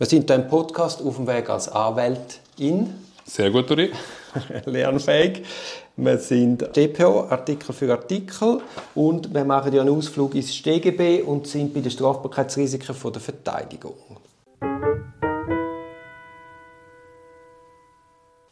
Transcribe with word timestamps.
Wir 0.00 0.06
sind 0.06 0.30
hier 0.30 0.36
im 0.36 0.48
Podcast 0.48 1.02
auf 1.02 1.16
dem 1.16 1.26
Weg 1.26 1.50
als 1.50 1.68
Anwältin. 1.68 2.94
Sehr 3.26 3.50
gut, 3.50 3.70
Uri. 3.70 3.92
Lernfähig. 4.64 5.42
Wir 5.94 6.16
sind 6.16 6.74
DPO, 6.74 7.28
Artikel 7.28 7.74
für 7.74 7.92
Artikel. 7.92 8.62
Und 8.94 9.34
wir 9.34 9.44
machen 9.44 9.74
ja 9.74 9.82
einen 9.82 9.94
Ausflug 9.94 10.34
ins 10.36 10.54
StGB 10.54 11.20
und 11.20 11.46
sind 11.46 11.74
bei 11.74 11.80
den 11.80 11.90
Strafbarkeitsrisiken 11.90 12.96
der 13.12 13.20
Verteidigung. 13.20 13.92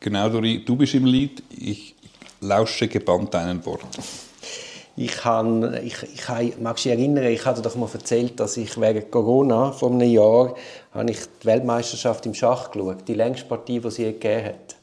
Genau, 0.01 0.29
Dori, 0.29 0.62
du 0.62 0.77
bist 0.77 0.93
im 0.93 1.07
Lied. 1.07 1.43
Ich 1.49 1.95
lausche 2.43 2.89
gebannt 2.89 3.33
deinen 3.33 3.65
Worten. 3.65 4.27
Ich, 4.99 5.25
habe, 5.25 5.80
ich, 5.85 6.03
ich 6.03 6.59
magst 6.59 6.85
du 6.85 6.89
dich 6.89 6.98
erinnern, 6.98 7.25
ich 7.25 7.47
hatte 7.47 7.62
doch 7.62 7.77
mal 7.77 7.89
erzählt, 7.93 8.41
dass 8.41 8.57
ich 8.57 8.80
während 8.80 9.12
Corona 9.12 9.71
vor 9.71 9.93
einem 9.93 10.11
Jahr 10.11 10.57
habe 10.93 11.11
ich 11.12 11.19
die 11.41 11.47
Weltmeisterschaft 11.47 12.27
im 12.27 12.35
Schach 12.35 12.73
geschaut, 12.73 13.07
die 13.07 13.15
längste 13.15 13.47
Partie, 13.47 13.79
die 13.79 13.91
sie 13.92 14.03
je 14.03 14.12
gegeben 14.12 14.47
hat. 14.47 14.77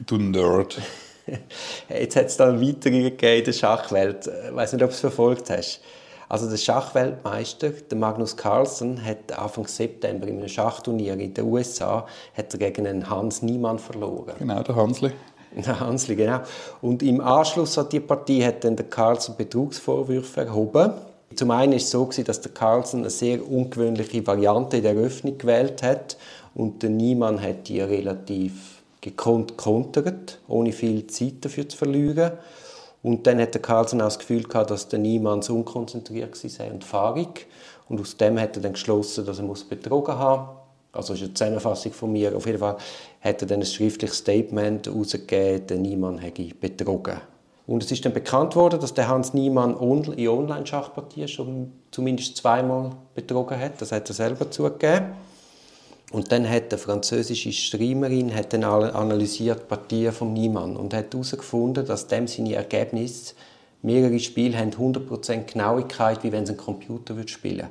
Du 0.00 0.18
Nerd. 0.18 0.78
Jetzt 1.88 2.16
hat 2.16 2.26
es 2.26 2.36
dann 2.36 2.60
weitere 2.60 3.04
gegeben 3.04 3.38
in 3.38 3.44
der 3.44 3.52
Schachwelt. 3.52 4.26
Ich 4.26 4.54
weiß 4.54 4.74
nicht, 4.74 4.82
ob 4.82 4.90
du 4.90 4.94
es 4.94 5.00
verfolgt 5.00 5.48
hast. 5.48 5.80
Also 6.28 6.50
der 6.50 6.58
Schachweltmeister, 6.58 7.70
der 7.70 7.96
Magnus 7.96 8.36
Carlsen, 8.36 9.02
hat 9.02 9.32
Anfang 9.38 9.66
September 9.66 10.26
in 10.26 10.38
einem 10.38 10.48
Schachturnier 10.48 11.14
in 11.14 11.32
den 11.32 11.44
USA 11.44 12.06
hat 12.36 12.52
er 12.52 12.58
gegen 12.58 12.86
einen 12.86 13.08
Hans 13.08 13.40
Niemann 13.40 13.78
verloren. 13.78 14.34
Genau, 14.38 14.62
der 14.62 14.76
Hansli. 14.76 15.12
Der 15.56 15.80
Hansli, 15.80 16.16
genau. 16.16 16.40
Und 16.82 17.02
im 17.02 17.20
Anschluss 17.20 17.78
an 17.78 17.88
die 17.88 18.00
Partie 18.00 18.44
hat 18.44 18.62
dann 18.62 18.76
der 18.76 18.86
Carlsen 18.86 19.36
Betrugsvorwürfe 19.36 20.42
erhoben. 20.42 20.92
Zum 21.34 21.50
einen 21.50 21.72
ist 21.72 21.84
es 21.84 21.90
so, 21.90 22.08
dass 22.24 22.40
der 22.42 22.52
Carlsen 22.52 23.00
eine 23.00 23.10
sehr 23.10 23.46
ungewöhnliche 23.46 24.26
Variante 24.26 24.76
in 24.76 24.82
der 24.82 24.94
Eröffnung 24.94 25.38
gewählt 25.38 25.82
hat 25.82 26.16
und 26.54 26.82
der 26.82 26.90
Niemann 26.90 27.40
hat 27.40 27.68
die 27.68 27.80
relativ 27.80 28.82
gekonnt 29.00 29.56
kontert, 29.56 30.38
ohne 30.46 30.72
viel 30.72 31.06
Zeit 31.06 31.44
dafür 31.44 31.68
zu 31.68 31.76
verlieren. 31.78 32.32
Und 33.02 33.26
dann 33.26 33.40
hat 33.40 33.54
der 33.54 33.62
Carlsen 33.62 34.00
auch 34.00 34.06
das 34.06 34.18
Gefühl 34.18 34.42
gehabt, 34.42 34.70
dass 34.70 34.88
der 34.88 34.98
Niemann 34.98 35.40
so 35.40 35.54
unkonzentriert 35.54 36.42
war 36.42 36.70
und 36.72 36.84
fahrig. 36.84 37.46
Und 37.88 38.00
aus 38.00 38.16
dem 38.16 38.38
hat 38.38 38.56
er 38.56 38.62
dann 38.62 38.72
geschlossen, 38.72 39.24
dass 39.24 39.38
er 39.38 39.44
muss 39.44 39.64
betrogen 39.64 40.18
haben 40.18 40.48
also 40.96 41.12
das 41.12 41.22
ist 41.22 41.28
eine 41.28 41.34
Zusammenfassung 41.34 41.92
von 41.92 42.12
mir. 42.12 42.36
Auf 42.36 42.46
jeden 42.46 42.58
Fall 42.58 42.76
hat 43.20 43.42
er 43.42 43.48
dann 43.48 43.60
ein 43.60 43.66
schriftliches 43.66 44.18
Statement 44.18 44.86
herausgegeben, 44.86 45.66
der 45.66 45.76
Niemann 45.76 46.18
hätte 46.18 46.44
betrogen. 46.54 47.20
Und 47.66 47.82
es 47.82 47.90
ist 47.90 48.04
dann 48.04 48.12
bekannt 48.12 48.54
worden, 48.54 48.80
dass 48.80 48.94
der 48.94 49.08
Hans 49.08 49.34
Niemann 49.34 49.76
in 50.16 50.28
Online-Schachpartien 50.28 51.26
schon 51.26 51.72
zumindest 51.90 52.36
zweimal 52.36 52.92
betrogen 53.14 53.58
hat. 53.58 53.80
Das 53.80 53.90
hat 53.90 54.08
er 54.08 54.14
selber 54.14 54.50
zugegeben. 54.50 55.14
Und 56.12 56.30
dann 56.30 56.48
hat 56.48 56.70
eine 56.70 56.78
französische 56.78 57.52
Streamerin 57.52 58.32
hat 58.32 58.52
dann 58.52 58.62
analysiert 58.62 59.62
die 59.62 59.64
Partien 59.64 60.12
von 60.12 60.32
Niemann 60.32 60.76
und 60.76 60.94
hat 60.94 61.12
herausgefunden, 61.12 61.84
dass 61.84 62.06
dem 62.06 62.28
seine 62.28 62.54
Ergebnisse 62.54 63.34
mehrere 63.82 64.18
Spiele 64.20 64.56
haben 64.56 64.70
100% 64.70 65.52
Genauigkeit, 65.52 66.22
wie 66.22 66.30
wenn 66.30 66.46
sie 66.46 66.52
ein 66.52 66.56
Computer 66.56 67.16
spielen 67.26 67.56
würde. 67.56 67.70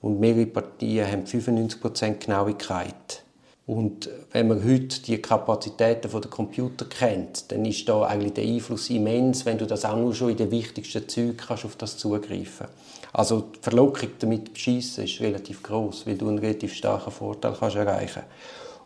Und 0.00 0.20
mehrere 0.20 0.46
Partien 0.46 1.10
haben 1.10 1.24
95% 1.24 2.24
Genauigkeit. 2.24 3.24
Und 3.66 4.08
wenn 4.30 4.46
man 4.46 4.62
heute 4.64 5.02
die 5.02 5.20
Kapazitäten 5.20 6.08
der 6.08 6.30
Computer 6.30 6.84
kennt, 6.84 7.50
dann 7.50 7.64
ist 7.64 7.88
da 7.88 8.02
eigentlich 8.02 8.34
der 8.34 8.44
Einfluss 8.44 8.90
immens, 8.90 9.44
wenn 9.44 9.58
du 9.58 9.66
das 9.66 9.84
auch 9.84 9.96
nur 9.96 10.14
schon 10.14 10.30
in 10.30 10.36
den 10.36 10.52
wichtigsten 10.52 11.08
Zügen 11.08 11.36
kannst 11.36 11.64
auf 11.64 11.74
das 11.74 11.98
zugreifen. 11.98 12.68
Also 13.12 13.40
die 13.40 13.58
Verlockung 13.60 14.10
damit 14.20 14.48
zu 14.50 14.56
schießen 14.56 15.04
ist 15.04 15.20
relativ 15.20 15.64
groß, 15.64 16.06
weil 16.06 16.16
du 16.16 16.28
einen 16.28 16.38
relativ 16.38 16.74
starken 16.74 17.10
Vorteil 17.10 17.56
kannst 17.58 17.76
erreichen. 17.76 18.22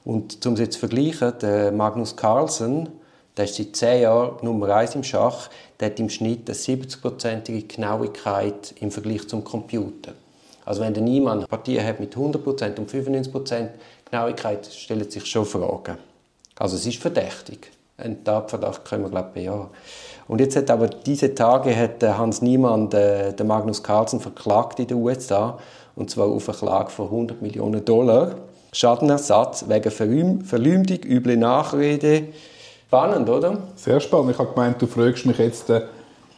Und 0.05 0.47
um 0.47 0.55
es 0.55 0.61
jetzt 0.61 0.75
zu 0.75 0.81
vergleichen, 0.81 1.35
der 1.43 1.73
Magnus 1.73 2.17
Carlsen, 2.17 2.89
der 3.37 3.45
ist 3.45 3.57
seit 3.57 3.77
zehn 3.77 4.03
Jahren 4.03 4.43
Nummer 4.43 4.75
eins 4.75 4.95
im 4.95 5.05
Schach, 5.05 5.51
der 5.79 5.91
hat 5.91 6.01
im 6.01 6.09
Schnitt 6.09 6.49
eine 6.49 6.57
70-prozentige 6.57 7.67
Genauigkeit 7.67 8.75
im 8.81 8.91
Vergleich 8.91 9.29
zum 9.29 9.45
Computer. 9.45 10.15
Also 10.65 10.83
wenn 10.83 10.95
der 10.95 11.03
Niemann 11.03 11.47
Partien 11.47 11.85
hat 11.85 12.01
mit 12.01 12.15
100% 12.15 12.79
und 12.79 12.91
95% 12.91 13.69
Genauigkeit, 14.11 14.67
stellen 14.67 15.09
sich 15.11 15.27
schon 15.27 15.45
Fragen. 15.45 15.97
Also 16.59 16.77
es 16.77 16.87
ist 16.87 16.99
verdächtig. 16.99 17.71
Ein 17.97 18.25
Tatverdacht 18.25 18.85
können 18.85 19.05
wir 19.05 19.11
glaube 19.11 19.29
ich 19.29 19.35
bejahen. 19.35 19.69
Und 20.29 20.41
jetzt 20.41 20.57
hat 20.57 20.71
aber 20.71 20.89
diese 20.89 21.35
Tage 21.35 21.77
hat 21.77 22.03
Hans 22.03 22.41
Niemann 22.41 22.89
den 22.89 23.47
Magnus 23.47 23.83
Carlsen 23.83 24.21
verklagt 24.21 24.79
in 24.79 24.87
den 24.87 24.99
USA 24.99 25.59
und 25.97 26.11
zwar 26.11 26.27
auf 26.27 26.49
eine 26.49 26.57
Klage 26.57 26.91
von 26.91 27.07
100 27.07 27.43
Millionen 27.43 27.85
Dollar. 27.85 28.37
Schadenersatz 28.73 29.65
wegen 29.69 29.91
Verleumdung, 30.45 30.99
üble 31.05 31.37
Nachrede. 31.37 32.29
Spannend, 32.87 33.29
oder? 33.29 33.59
Sehr 33.75 34.01
spannend. 34.01 34.33
Ich 34.33 34.39
habe 34.39 34.51
gemeint, 34.51 34.81
du 34.81 34.87
fragst 34.87 35.27
mich 35.27 35.39
jetzt, 35.39 35.71
äh, 35.71 35.83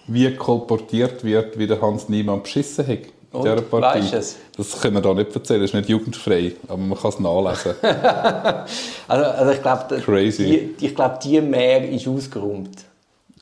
wie 0.07 0.35
kolportiert 0.35 1.25
wird, 1.25 1.59
wie 1.59 1.67
der 1.67 1.81
Hans 1.81 2.09
Niemann 2.09 2.43
beschissen 2.43 2.87
hat. 2.87 2.99
Und, 3.33 3.45
dieser 3.45 3.63
Partie. 3.63 4.01
Weißt 4.01 4.15
es? 4.15 4.37
Das 4.57 4.81
können 4.81 4.95
wir 4.95 5.01
da 5.01 5.15
nicht 5.15 5.35
erzählen, 5.35 5.61
das 5.61 5.71
ist 5.71 5.75
nicht 5.75 5.89
jugendfrei, 5.89 6.53
aber 6.69 6.77
man 6.77 6.99
kann 6.99 7.11
es 7.11 7.19
nachlesen. 7.19 7.75
also, 9.09 9.25
also 9.25 9.53
ich 9.53 9.63
glaube, 9.63 10.03
die, 10.39 10.75
ich 10.81 10.95
glaub, 10.95 11.21
die 11.21 11.41
Mehr 11.41 11.89
ist 11.89 12.07
ausgeräumt. 12.07 12.85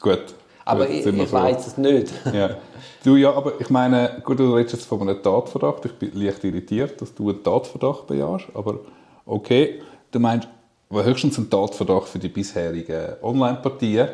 Gut. 0.00 0.34
Aber 0.64 0.86
gut, 0.86 0.94
ich, 0.94 1.06
ich 1.06 1.32
weiß 1.32 1.66
es 1.66 1.76
nicht. 1.76 2.12
ja. 2.32 2.56
Du, 3.02 3.16
ja, 3.16 3.32
aber 3.32 3.60
ich 3.60 3.70
meine, 3.70 4.20
gut, 4.22 4.38
du 4.38 4.54
redest 4.54 4.74
jetzt 4.74 4.86
von 4.86 5.00
einem 5.00 5.22
Tatverdacht. 5.22 5.84
Ich 5.86 5.92
bin 5.92 6.12
leicht 6.14 6.44
irritiert, 6.44 7.00
dass 7.00 7.14
du 7.14 7.30
einen 7.30 7.42
Tatverdacht 7.42 8.06
bejahst, 8.06 8.46
aber 8.54 8.80
okay. 9.26 9.80
Du 10.12 10.18
meinst, 10.18 10.48
höchstens 10.92 11.38
ein 11.38 11.48
Tatverdacht 11.48 12.08
für 12.08 12.18
die 12.18 12.28
bisherigen 12.28 13.14
Online-Partien. 13.22 14.08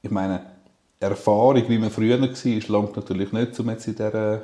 Ich 0.00 0.10
meine, 0.10 0.40
Erfahrung, 1.00 1.62
wie 1.68 1.78
man 1.78 1.90
früher 1.90 2.20
war, 2.20 2.28
langt 2.68 2.96
natürlich 2.96 3.32
nicht, 3.32 3.60
um 3.60 3.68
jetzt 3.68 3.86
in 3.86 3.96
dieser 3.96 4.42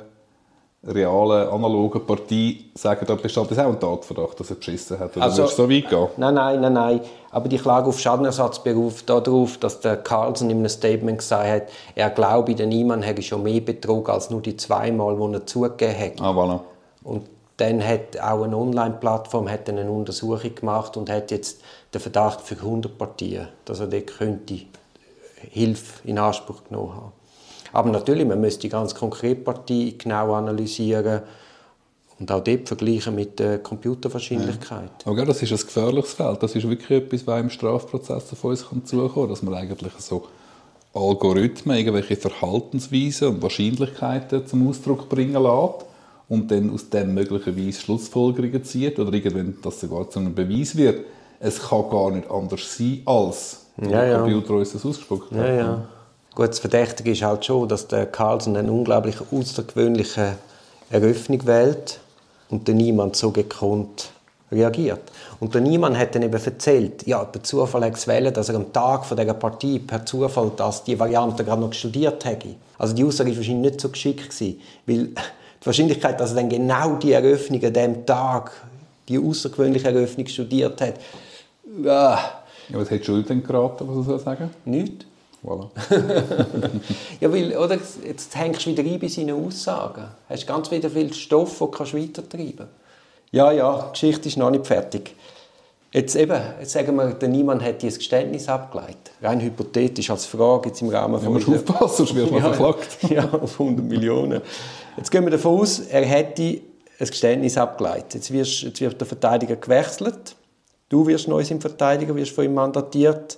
realen, 0.83 1.47
analogen 1.49 2.05
Partie 2.05 2.71
sagen, 2.73 3.05
da 3.05 3.15
besteht 3.15 3.51
das 3.51 3.59
auch 3.59 3.67
ein 3.67 3.79
Tatverdacht, 3.79 4.39
dass 4.39 4.49
er 4.49 4.55
beschissen 4.55 4.99
hat? 4.99 5.15
Oder 5.15 5.25
also, 5.25 5.45
so 5.45 5.69
weit 5.69 5.89
gehen? 5.89 6.07
Nein, 6.17 6.33
nein, 6.33 6.61
nein, 6.61 6.73
nein. 6.73 7.01
Aber 7.29 7.47
die 7.47 7.57
Klage 7.57 7.87
auf 7.87 7.99
Schadenersatz 7.99 8.63
beruft 8.63 9.07
darauf, 9.09 9.57
dass 9.57 9.79
der 9.79 9.97
Carlsen 9.97 10.49
in 10.49 10.57
einem 10.57 10.69
Statement 10.69 11.19
gesagt 11.19 11.47
hat, 11.47 11.63
er 11.93 12.09
glaube, 12.09 12.55
der 12.55 12.65
Niemann 12.65 13.03
hätte 13.03 13.21
schon 13.21 13.43
mehr 13.43 13.61
betrogen 13.61 14.11
als 14.11 14.29
nur 14.31 14.41
die 14.41 14.57
zweimal, 14.57 15.15
die 15.15 15.33
er 15.35 15.45
zugegeben 15.45 15.99
hat. 15.99 16.21
Ah, 16.21 16.31
voilà. 16.31 16.59
Und 17.03 17.29
dann 17.57 17.85
hat 17.85 18.19
auch 18.19 18.41
eine 18.43 18.57
Online-Plattform 18.57 19.47
eine 19.47 19.91
Untersuchung 19.91 20.55
gemacht 20.55 20.97
und 20.97 21.11
hat 21.11 21.29
jetzt 21.29 21.61
den 21.93 22.01
Verdacht 22.01 22.41
für 22.41 22.55
100 22.55 22.97
Partien, 22.97 23.49
dass 23.65 23.79
er 23.79 23.87
dort 23.87 24.07
könnte 24.07 24.61
Hilfe 25.51 26.07
in 26.07 26.17
Anspruch 26.17 26.63
genommen 26.67 26.95
haben. 26.95 27.11
Aber 27.73 27.89
natürlich, 27.89 28.27
man 28.27 28.41
müsste 28.41 28.61
die 28.61 28.69
ganz 28.69 28.93
konkrete 28.93 29.41
Partie 29.41 29.97
genau 29.97 30.33
analysieren 30.33 31.21
und 32.19 32.31
auch 32.31 32.43
dort 32.43 32.67
vergleichen 32.67 33.15
mit 33.15 33.39
der 33.39 33.59
Computerwahrscheinlichkeit. 33.59 34.91
Ja. 35.05 35.11
Aber 35.11 35.25
das 35.25 35.41
ist 35.41 35.51
ein 35.51 35.57
gefährliches 35.57 36.13
Feld. 36.13 36.43
Das 36.43 36.55
ist 36.55 36.69
wirklich 36.69 37.03
etwas, 37.03 37.25
was 37.25 37.41
im 37.41 37.49
Strafprozess 37.49 38.31
auf 38.31 38.43
uns 38.43 38.65
zukommen 38.85 39.13
kann, 39.13 39.29
dass 39.29 39.41
man 39.41 39.55
eigentlich 39.55 39.93
so 39.97 40.27
Algorithmen, 40.93 41.77
irgendwelche 41.77 42.17
Verhaltensweisen 42.17 43.29
und 43.29 43.41
Wahrscheinlichkeiten 43.41 44.45
zum 44.45 44.67
Ausdruck 44.67 45.09
bringen 45.09 45.41
lässt 45.41 45.85
und 46.27 46.51
dann 46.51 46.69
aus 46.73 46.89
dem 46.89 47.13
möglicherweise 47.13 47.79
Schlussfolgerungen 47.79 48.63
zieht 48.63 48.99
oder 48.99 49.13
irgendwann 49.13 49.57
das 49.63 49.79
sogar 49.79 50.09
zu 50.09 50.19
einem 50.19 50.35
Beweis 50.35 50.75
wird. 50.75 51.05
Es 51.39 51.59
kann 51.59 51.89
gar 51.89 52.11
nicht 52.11 52.29
anders 52.29 52.77
sein, 52.77 53.01
als 53.05 53.65
der 53.77 54.07
ja, 54.07 54.19
Computer 54.19 54.53
uns 54.55 54.73
das 54.73 54.85
ausgespuckt 54.85 55.31
hat. 55.31 55.37
Ja, 55.37 55.53
ja. 55.53 55.87
Gut, 56.33 56.49
das 56.49 56.59
Verdächtige 56.59 57.11
ist 57.11 57.23
halt 57.23 57.45
schon, 57.45 57.67
dass 57.67 57.87
der 57.87 58.05
Carlsen 58.05 58.55
eine 58.55 58.71
unglaublich 58.71 59.17
außergewöhnliche 59.31 60.37
Eröffnung 60.89 61.45
wählt 61.45 61.99
und 62.49 62.67
der 62.67 62.75
Niemand 62.75 63.17
so 63.17 63.31
gekonnt 63.31 64.11
reagiert. 64.49 65.01
Und 65.41 65.53
der 65.53 65.61
Niemand 65.61 65.97
hat 65.97 66.15
dann 66.15 66.23
eben 66.23 66.33
erzählt, 66.33 67.05
ja, 67.05 67.25
der 67.25 67.43
Zufall 67.43 67.83
hat 67.83 68.01
gewählt, 68.01 68.37
dass 68.37 68.47
er 68.47 68.55
am 68.55 68.71
Tag 68.71 69.05
von 69.05 69.17
dieser 69.17 69.33
Partie 69.33 69.79
per 69.79 70.05
Zufall 70.05 70.51
dass 70.55 70.85
die 70.85 70.97
Variante 70.97 71.43
gerade 71.43 71.61
noch 71.61 71.73
studiert 71.73 72.23
hätte. 72.23 72.55
Also 72.77 72.93
die 72.93 73.03
Aussage 73.03 73.31
war 73.31 73.37
wahrscheinlich 73.37 73.71
nicht 73.71 73.81
so 73.81 73.89
geschickt 73.89 74.29
gewesen, 74.29 74.61
weil 74.85 75.07
die 75.07 75.65
Wahrscheinlichkeit, 75.65 76.19
dass 76.19 76.31
er 76.31 76.37
dann 76.37 76.49
genau 76.49 76.95
die 76.95 77.11
Eröffnung 77.11 77.63
an 77.63 77.73
diesem 77.73 78.05
Tag, 78.05 78.51
die 79.07 79.19
außergewöhnliche 79.19 79.89
Eröffnung 79.89 80.27
studiert 80.27 80.79
hat, 80.79 80.93
ja. 81.83 82.13
ja 82.69 82.79
was 82.79 82.89
hat 82.89 83.05
Schuld 83.05 83.29
denn 83.29 83.43
geraten, 83.43 83.85
was 83.85 83.97
er 83.97 84.03
so 84.03 84.17
sagen? 84.17 84.49
Nichts. 84.63 85.05
Voilà. 85.43 85.69
ja, 87.19 87.31
weil, 87.31 87.57
oder, 87.57 87.79
jetzt 88.05 88.35
hängst 88.35 88.65
du 88.65 88.69
wieder 88.69 88.83
ein 88.83 88.99
bei 88.99 89.07
seinen 89.07 89.45
Aussagen. 89.45 90.03
Du 90.27 90.33
hast 90.33 90.45
ganz 90.45 90.69
wieder 90.69 90.89
viel 90.89 91.11
Stoff, 91.13 91.57
den 91.57 91.71
du 91.71 91.79
weitertreiben 91.79 92.57
kannst. 92.57 92.71
Ja, 93.31 93.51
ja, 93.51 93.85
die 93.87 93.91
Geschichte 93.91 94.27
ist 94.27 94.37
noch 94.37 94.51
nicht 94.51 94.67
fertig. 94.67 95.15
Jetzt 95.93 96.15
eben, 96.15 96.39
jetzt 96.59 96.71
sagen 96.71 96.95
wir, 96.95 97.13
der 97.13 97.27
Niemand 97.27 97.61
hat 97.63 97.81
dieses 97.81 97.97
Geständnis 97.97 98.47
abgeleitet. 98.47 99.11
Rein 99.21 99.41
hypothetisch 99.41 100.09
als 100.09 100.25
Frage 100.25 100.69
jetzt 100.69 100.81
im 100.81 100.89
Rahmen 100.89 101.19
von... 101.19 101.23
Ja, 101.23 101.29
musst 101.29 101.49
aufpassen, 101.49 102.05
sonst 102.05 102.15
wird 102.15 102.31
man 102.31 102.41
ja, 102.43 102.53
verklagt. 102.53 102.97
ja, 103.09 103.29
auf 103.29 103.59
100 103.59 103.85
Millionen. 103.85 104.41
Jetzt 104.95 105.11
gehen 105.11 105.25
wir 105.25 105.31
davon 105.31 105.59
aus, 105.59 105.79
er 105.79 106.05
hätte 106.05 106.43
ein 106.43 107.07
Geständnis 107.07 107.57
abgeleitet. 107.57 108.13
Jetzt, 108.13 108.31
wirst, 108.31 108.61
jetzt 108.61 108.79
wird 108.79 109.01
der 109.01 109.07
Verteidiger 109.07 109.57
gewechselt. 109.57 110.35
Du 110.87 111.07
wirst 111.07 111.27
neu 111.27 111.43
sein 111.43 111.59
Verteidiger, 111.59 112.15
wirst 112.15 112.31
von 112.31 112.45
ihm 112.45 112.53
mandatiert. 112.53 113.37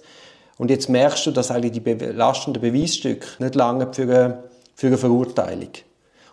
Und 0.57 0.69
jetzt 0.69 0.89
merkst 0.89 1.25
du, 1.25 1.31
dass 1.31 1.51
eigentlich 1.51 1.71
die 1.73 1.79
belastenden 1.79 2.61
Beweisstücke 2.61 3.27
nicht 3.39 3.55
lange 3.55 3.91
für 3.91 4.03
eine, 4.03 4.43
für 4.75 4.87
eine 4.87 4.97
Verurteilung. 4.97 5.71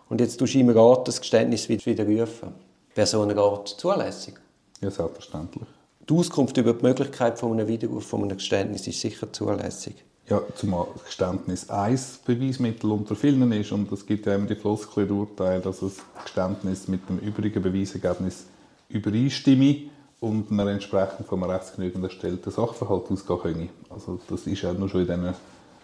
Und 0.09 0.21
jetzt 0.21 0.37
tust 0.37 0.53
du 0.53 0.59
ihm 0.59 0.69
raten, 0.69 1.05
das 1.05 1.21
Geständnis 1.21 1.69
widerrufen. 1.69 2.53
Wäre 2.93 3.07
so 3.07 3.21
ein 3.21 3.31
Rat 3.31 3.69
zulässig? 3.69 4.35
Ja, 4.81 4.91
selbstverständlich. 4.91 5.67
Die 6.09 6.13
Auskunft 6.13 6.57
über 6.57 6.73
die 6.73 6.83
Möglichkeit 6.83 7.39
von 7.39 7.53
einem 7.53 7.67
Widerruf 7.67 8.05
von 8.05 8.23
einem 8.23 8.37
Geständnis 8.37 8.87
ist 8.87 8.99
sicher 8.99 9.31
zulässig. 9.31 9.95
Ja, 10.27 10.41
zumal 10.55 10.87
das 10.93 11.05
Geständnis 11.05 11.69
ein 11.69 11.99
Beweismittel 12.25 12.91
unter 12.91 13.15
vielen 13.15 13.51
ist 13.51 13.71
und 13.71 13.91
es 13.91 14.05
gibt 14.05 14.25
ja 14.25 14.35
immer 14.35 14.47
die 14.47 14.55
Floskel 14.55 15.09
Urteil, 15.11 15.61
dass 15.61 15.79
das 15.79 15.97
Geständnis 16.23 16.87
mit 16.87 17.07
dem 17.09 17.19
übrigen 17.19 17.61
Beweisergebnis 17.61 18.45
übereinstimme 18.89 19.89
und 20.21 20.51
man 20.51 20.67
entsprechend 20.67 21.27
vom 21.27 21.43
rechtsgenügend 21.43 22.03
erstellten 22.03 22.51
Sachverhalt 22.51 23.09
ausgehen 23.09 23.39
könne. 23.39 23.69
Also 23.89 24.19
das 24.29 24.45
ist 24.45 24.61
ja 24.61 24.71
nur 24.71 24.87
schon 24.87 25.01
in 25.01 25.07
diesen, 25.07 25.33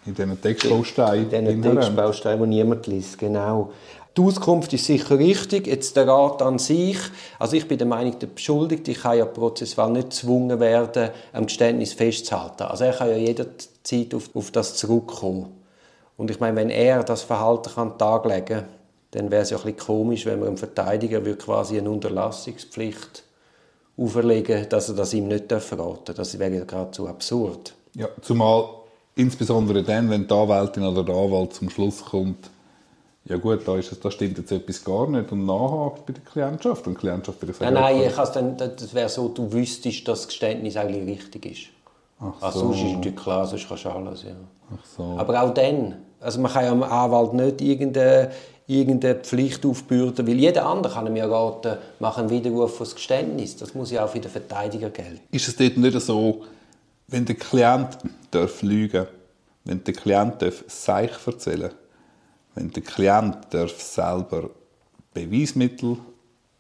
in 0.06 0.14
diesen 0.14 0.42
Textbausteinen. 0.42 1.32
In 1.32 1.46
diesen 1.46 1.76
Textbausteinen, 1.76 2.50
die 2.50 2.58
niemand 2.58 2.86
liest, 2.86 3.18
genau. 3.18 3.72
Die 4.16 4.22
Auskunft 4.22 4.72
ist 4.74 4.86
sicher 4.86 5.18
richtig. 5.18 5.66
Jetzt 5.66 5.96
der 5.96 6.08
Rat 6.08 6.44
an 6.44 6.60
sich. 6.60 6.98
Also 7.40 7.56
ich 7.56 7.68
bin 7.68 7.80
der 7.80 7.88
Meinung, 7.88 8.18
der 8.20 8.28
Beschuldigte 8.28 8.94
kann 8.94 9.18
ja 9.18 9.26
prozessual 9.26 9.92
nicht 9.92 10.12
gezwungen 10.12 10.60
werden, 10.60 11.10
am 11.34 11.48
Geständnis 11.48 11.94
festzuhalten. 11.94 12.64
Also 12.64 12.84
er 12.84 12.94
kann 12.94 13.10
ja 13.10 13.18
jederzeit 13.18 14.14
auf, 14.14 14.30
auf 14.36 14.52
das 14.52 14.76
zurückkommen. 14.76 15.48
Und 16.16 16.30
ich 16.30 16.40
meine, 16.40 16.56
wenn 16.58 16.70
er 16.70 17.04
das 17.04 17.24
Verhalten 17.24 17.72
kann 17.74 17.98
taglegen 17.98 18.46
kann, 18.46 18.66
dann 19.12 19.32
wäre 19.32 19.42
es 19.42 19.50
ja 19.50 19.58
ein 19.58 19.64
bisschen 19.64 19.80
komisch, 19.80 20.26
wenn 20.28 20.40
man 20.40 20.50
einem 20.50 20.58
Verteidiger 20.58 21.22
quasi 21.36 21.80
eine 21.80 21.90
Unterlassungspflicht 21.90 23.24
auferlegen 23.98 24.70
dass 24.70 24.90
er 24.90 24.96
das 24.96 25.14
ihm 25.14 25.28
nicht 25.28 25.52
raten 25.52 25.78
darf. 25.78 26.16
Das 26.16 26.38
wäre 26.38 26.54
ja 26.54 26.64
geradezu 26.64 27.08
absurd. 27.08 27.74
Ja, 27.96 28.08
zumal 28.22 28.66
insbesondere 29.16 29.84
dann, 29.84 30.10
wenn 30.10 30.28
die 30.28 30.34
Anwältin 30.34 30.84
oder 30.84 31.04
der 31.04 31.16
Anwalt 31.16 31.54
zum 31.54 31.70
Schluss 31.70 32.06
kommt, 32.06 32.50
ja 33.26 33.36
gut, 33.38 33.68
da, 33.68 33.76
ist 33.76 33.92
es, 33.92 34.00
da 34.00 34.10
stimmt 34.10 34.38
jetzt 34.38 34.52
etwas 34.52 34.84
gar 34.84 35.10
nicht 35.10 35.32
und 35.32 35.46
nachhakt 35.46 36.06
bei 36.06 36.14
der 36.14 36.24
Klientschaft. 36.24 36.88
Und 36.88 36.94
die 36.94 37.00
Klientschaft 37.00 37.42
würde 37.42 37.54
sagen, 37.54 37.74
nein, 37.74 38.00
nein, 38.00 38.10
ich 38.10 38.16
dann, 38.16 38.58
das 38.58 38.94
wäre 38.94 39.10
so, 39.10 39.28
du 39.28 39.52
wüsstest, 39.52 40.08
dass 40.08 40.20
das 40.20 40.28
Geständnis 40.30 40.78
eigentlich 40.78 41.18
richtig 41.18 41.46
ist. 41.46 41.62
Ach 42.20 42.40
so. 42.40 42.46
Also 42.46 42.60
sonst 42.60 42.78
ist 42.78 42.96
natürlich 42.96 43.18
klar, 43.18 43.46
sonst 43.46 43.68
kannst 43.68 43.86
du 43.86 43.90
alles, 43.90 44.24
ja. 44.24 44.30
Ach 44.74 44.86
so. 44.86 45.04
Aber 45.18 45.44
auch 45.44 45.54
dann, 45.54 45.96
also 46.22 46.40
man 46.40 46.52
kann 46.52 46.66
ja 46.66 46.72
dem 46.72 46.84
Anwalt 46.84 47.34
nicht 47.34 47.62
irgendeine, 47.62 48.32
irgendeine 48.68 49.16
Pflicht 49.16 49.66
aufbürden, 49.66 50.28
weil 50.28 50.36
jeder 50.36 50.66
andere 50.66 50.94
kann 50.94 51.16
ja 51.16 51.26
raten, 51.26 51.78
mach 52.00 52.18
einen 52.18 52.30
Widerruf 52.30 52.78
das 52.80 52.96
Geständnis. 52.96 53.56
Das 53.56 53.74
muss 53.74 53.92
ja 53.92 54.04
auch 54.04 54.10
für 54.10 54.20
den 54.20 54.30
Verteidiger 54.30 54.90
gelten. 54.90 55.22
Ist 55.32 55.48
es 55.48 55.56
dort 55.56 55.78
nicht 55.78 56.00
so, 56.02 56.44
wenn 57.08 57.26
der 57.26 57.36
Klient 57.36 57.98
darf 58.32 58.62
lügen 58.62 59.08
wenn 59.64 59.84
der 59.84 59.94
Klient 59.94 60.42
darf 60.42 60.64
Seich 60.68 61.12
erzählen 61.26 61.72
wenn 62.56 62.72
der 62.72 62.84
Klient 62.84 63.38
darf 63.52 63.80
selber 63.82 64.50
Beweismittel 65.14 65.98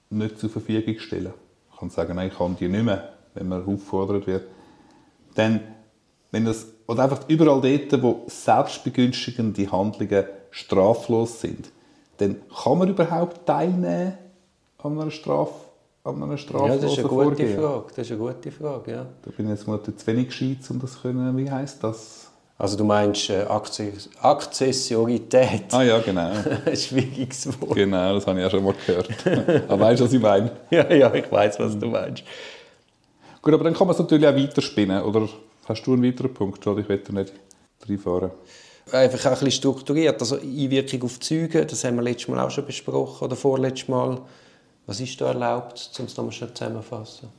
nicht 0.10 0.40
zur 0.40 0.50
Verfügung 0.50 1.00
stellen 1.00 1.34
kann 1.78 1.90
sagen, 1.90 2.16
nein, 2.16 2.30
ich 2.30 2.38
kann 2.38 2.56
die 2.56 2.68
nicht 2.68 2.84
mehr, 2.84 3.14
wenn 3.36 3.48
man 3.50 3.66
auffordert 3.66 4.26
wird, 4.26 4.48
dann, 5.36 5.60
wenn 6.32 6.46
das, 6.46 6.66
oder 6.88 7.04
einfach 7.04 7.30
überall 7.30 7.62
dort, 7.62 8.02
wo 8.02 8.24
selbstbegünstigende 8.26 9.72
Handlungen 9.72 10.26
straflos 10.50 11.42
sind, 11.42 11.72
dann 12.18 12.38
kann 12.64 12.78
man 12.78 12.90
überhaupt 12.90 13.46
teilnehmen 13.46 14.18
an 14.80 15.00
einer 15.00 15.12
Straf 15.12 15.50
an 16.08 16.24
einer 16.24 16.38
straflosen 16.38 16.76
ja, 16.76 16.82
das 16.82 16.92
ist 16.94 17.00
eine 17.00 17.08
gute 17.10 17.26
Vorgehen. 17.26 17.60
Frage. 17.60 17.86
Das 17.90 18.06
ist 18.06 18.12
eine 18.12 18.20
gute 18.20 18.52
Frage, 18.52 18.92
ja. 18.92 19.06
Da 19.24 19.32
bin 19.32 19.46
ich 19.46 19.52
jetzt 19.52 19.68
mal 19.68 19.82
zu 19.84 20.08
wenig 20.08 20.28
gescheit, 20.28 20.58
um 20.70 20.80
das 20.80 21.02
können, 21.02 21.36
wie 21.38 21.52
heißt 21.52 21.84
das? 21.84 22.32
Also 22.58 22.76
du 22.76 22.86
meinst 22.86 23.30
äh, 23.30 23.46
Akzessorität. 24.22 25.66
Ah 25.72 25.84
ja, 25.84 26.00
genau. 26.00 26.32
Ein 26.66 26.76
schwieriges 26.76 27.48
Wort. 27.62 27.76
Genau, 27.76 28.16
das 28.16 28.26
habe 28.26 28.40
ich 28.40 28.46
ja 28.46 28.50
schon 28.50 28.64
mal 28.64 28.74
gehört. 28.86 29.10
aber 29.70 29.80
weißt 29.80 30.00
du, 30.00 30.06
was 30.06 30.14
ich 30.14 30.22
meine? 30.22 30.52
ja, 30.72 30.92
ja, 30.92 31.14
ich 31.14 31.32
weiß, 31.32 31.60
was 31.60 31.78
du 31.78 31.86
meinst. 31.88 32.24
Gut, 33.42 33.54
aber 33.54 33.64
dann 33.66 33.76
kann 33.76 33.86
man 33.86 33.94
es 33.94 34.00
natürlich 34.00 34.28
auch 34.28 34.36
weiterspinnen. 34.36 35.04
Oder 35.04 35.30
hast 35.68 35.84
du 35.84 35.94
einen 35.94 36.04
weiteren 36.04 36.34
Punkt? 36.34 36.66
Oder 36.66 36.80
ich 36.82 36.90
will 36.90 36.98
da 36.98 37.14
nicht 37.14 37.34
reinfahren. 37.88 38.32
Einfach 38.92 39.20
auch 39.20 39.26
ein 39.26 39.32
bisschen 39.32 39.52
strukturiert. 39.52 40.20
Also 40.22 40.38
Einwirkung 40.38 41.04
auf 41.04 41.20
Züge, 41.20 41.66
das 41.66 41.84
haben 41.84 41.96
wir 41.96 42.04
letztes 42.04 42.28
Mal 42.28 42.40
auch 42.46 42.52
schon 42.52 42.66
besprochen. 42.66 43.26
Oder 43.26 43.36
vorletztes 43.36 43.88
Mal. 43.88 44.22
Was 44.86 45.02
ist 45.02 45.20
da 45.20 45.28
erlaubt, 45.28 45.92
um 46.00 46.06
es 46.06 46.16
nochmal 46.16 46.32
schnell 46.32 46.54
zusammenzufassen? 46.54 47.30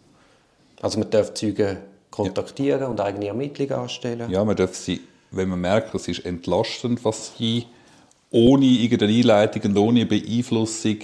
Also 0.83 0.99
man 0.99 1.11
darf 1.11 1.33
Züge 1.35 1.79
kontaktieren 2.11 2.81
ja. 2.81 2.87
und 2.87 3.01
eigene 3.01 3.29
Ermittlungen 3.29 3.73
anstellen. 3.73 4.31
Ja, 4.31 4.45
man 4.45 4.57
darf 4.57 4.75
sie, 4.77 5.01
wenn 5.31 5.49
man 5.49 5.61
merkt, 5.61 5.95
es 5.95 6.09
ist 6.09 6.25
entlastend, 6.25 7.05
was 7.05 7.33
sie 7.37 7.67
ohne 8.31 8.67
irgendeine 8.67 9.13
Einleitung 9.13 9.63
und 9.71 9.79
ohne 9.79 10.07
Beeinflussung 10.07 10.99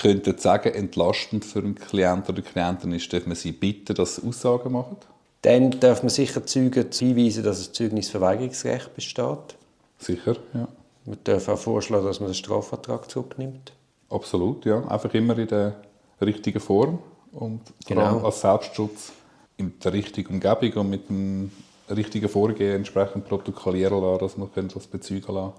könnten 0.00 0.38
sagen, 0.38 0.72
entlastend 0.72 1.44
für 1.44 1.58
einen 1.58 1.74
Klienten 1.74 2.34
oder 2.34 2.42
Klientin 2.42 2.92
ist, 2.92 3.12
darf 3.12 3.26
man 3.26 3.34
sie 3.34 3.52
bitten, 3.52 3.94
dass 3.94 4.16
sie 4.16 4.26
Aussagen 4.26 4.72
machen? 4.72 4.96
Dann 5.42 5.80
darf 5.80 6.02
man 6.02 6.10
sicher 6.10 6.44
Zeugen 6.46 6.86
hinweisen, 6.92 7.42
dass 7.42 7.66
ein 7.66 7.74
Zeugnisverweigerungsrecht 7.74 8.94
besteht. 8.94 9.56
Sicher, 10.00 10.36
ja. 10.54 10.68
Man 11.04 11.18
darf 11.24 11.48
auch 11.48 11.58
vorschlagen, 11.58 12.04
dass 12.04 12.20
man 12.20 12.30
den 12.30 12.34
Strafvertrag 12.34 13.10
zurücknimmt. 13.10 13.72
Absolut, 14.08 14.64
ja. 14.64 14.86
Einfach 14.88 15.12
immer 15.14 15.38
in 15.38 15.48
der 15.48 15.76
richtigen 16.20 16.60
Form 16.60 16.98
und 17.32 17.60
vor 17.86 17.96
allem 17.96 18.14
genau. 18.14 18.26
als 18.26 18.40
Selbstschutz 18.40 19.12
in 19.56 19.78
der 19.78 19.92
richtigen 19.92 20.34
Umgebung 20.34 20.84
und 20.84 20.90
mit 20.90 21.08
dem 21.08 21.52
richtigen 21.88 22.28
Vorgehen 22.28 22.76
entsprechend 22.76 23.26
protokollieren 23.26 24.00
lassen, 24.00 24.20
dass 24.20 24.36
man 24.36 24.68
das 24.68 24.86
bezeugen 24.86 25.34
lassen 25.34 25.52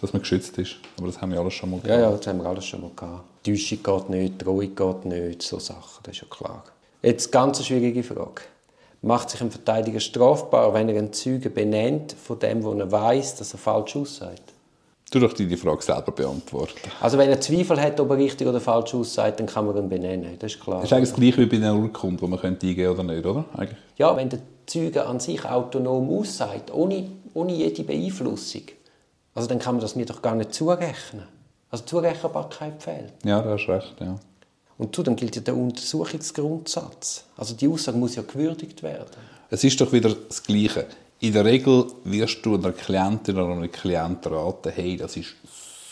dass 0.00 0.12
man 0.12 0.22
geschützt 0.22 0.56
ist. 0.58 0.76
Aber 0.96 1.06
das 1.08 1.20
haben 1.20 1.32
wir 1.32 1.40
alles 1.40 1.54
schon 1.54 1.70
mal 1.70 1.80
gehabt. 1.80 2.00
Ja, 2.00 2.10
ja, 2.10 2.16
das 2.16 2.26
haben 2.26 2.38
wir 2.38 2.46
alles 2.46 2.64
schon 2.64 2.80
mal 2.82 2.90
gehabt. 2.94 3.24
Täuschung 3.44 3.82
geht 3.82 4.10
nicht, 4.10 4.44
Drohung 4.44 4.74
geht 4.74 5.04
nicht, 5.04 5.42
so 5.42 5.58
Sachen, 5.58 6.02
das 6.02 6.14
ist 6.14 6.22
ja 6.22 6.28
klar. 6.28 6.64
Jetzt 7.02 7.30
ganz 7.30 7.58
eine 7.58 7.66
schwierige 7.66 8.02
Frage. 8.02 8.42
Macht 9.00 9.30
sich 9.30 9.40
ein 9.40 9.50
Verteidiger 9.50 10.00
strafbar, 10.00 10.74
wenn 10.74 10.88
er 10.88 10.98
einen 10.98 11.12
Zeugen 11.12 11.54
benennt 11.54 12.12
von 12.12 12.38
dem, 12.38 12.64
wo 12.64 12.72
er 12.72 12.90
weiß, 12.90 13.36
dass 13.36 13.52
er 13.52 13.58
falsch 13.58 13.96
aussagt? 13.96 14.42
Du 15.10 15.20
doch 15.20 15.32
die 15.32 15.56
Frage 15.56 15.82
selber 15.82 16.12
beantworten. 16.12 16.74
Also 17.00 17.16
wenn 17.16 17.30
er 17.30 17.40
Zweifel 17.40 17.80
hat, 17.80 17.98
ob 17.98 18.10
er 18.10 18.18
richtig 18.18 18.46
oder 18.46 18.60
falsch 18.60 18.94
aussagt, 18.94 19.40
dann 19.40 19.46
kann 19.46 19.64
man 19.64 19.76
ihn 19.76 19.88
benennen, 19.88 20.36
das 20.38 20.52
ist 20.52 20.60
klar. 20.60 20.80
Das 20.80 20.90
ist 20.90 20.92
eigentlich 20.92 21.10
das 21.10 21.18
Gleiche 21.18 21.38
wie 21.38 21.46
bei 21.46 21.56
einer 21.56 21.74
Urkunde, 21.74 22.22
die 22.22 22.30
man 22.30 22.38
könnte 22.38 22.66
eingeben 22.66 22.92
oder 22.92 23.02
nicht, 23.04 23.24
oder? 23.24 23.44
Eigentlich. 23.56 23.78
Ja, 23.96 24.14
wenn 24.16 24.28
der 24.28 24.40
Zeuge 24.66 25.06
an 25.06 25.18
sich 25.18 25.44
autonom 25.46 26.10
aussagt, 26.10 26.74
ohne, 26.74 27.08
ohne 27.32 27.52
jede 27.54 27.84
Beeinflussung, 27.84 28.64
also 29.34 29.48
dann 29.48 29.60
kann 29.60 29.76
man 29.76 29.80
das 29.80 29.96
mir 29.96 30.04
doch 30.04 30.20
gar 30.20 30.34
nicht 30.34 30.52
zurechnen. 30.52 31.24
Also 31.70 31.84
Zurechenbarkeit 31.84 32.82
fehlt. 32.82 33.12
Ja, 33.24 33.40
da 33.40 33.52
hast 33.52 33.68
recht, 33.68 33.94
ja. 34.00 34.16
Und 34.78 34.94
zudem 34.94 35.16
gilt 35.16 35.36
ja 35.36 35.42
der 35.42 35.56
Untersuchungsgrundsatz. 35.56 37.24
Also 37.36 37.54
die 37.54 37.68
Aussage 37.68 37.98
muss 37.98 38.14
ja 38.14 38.22
gewürdigt 38.22 38.82
werden. 38.82 39.10
Es 39.50 39.64
ist 39.64 39.80
doch 39.80 39.92
wieder 39.92 40.14
das 40.28 40.42
Gleiche 40.42 40.86
in 41.20 41.32
der 41.32 41.44
Regel 41.44 41.86
wirst 42.04 42.44
du 42.46 42.54
einer 42.54 42.72
Klientin 42.72 43.36
oder 43.36 43.52
einem 43.52 43.70
Klienten 43.70 44.32
raten, 44.32 44.72
hey, 44.72 44.96
das 44.96 45.16
ist 45.16 45.34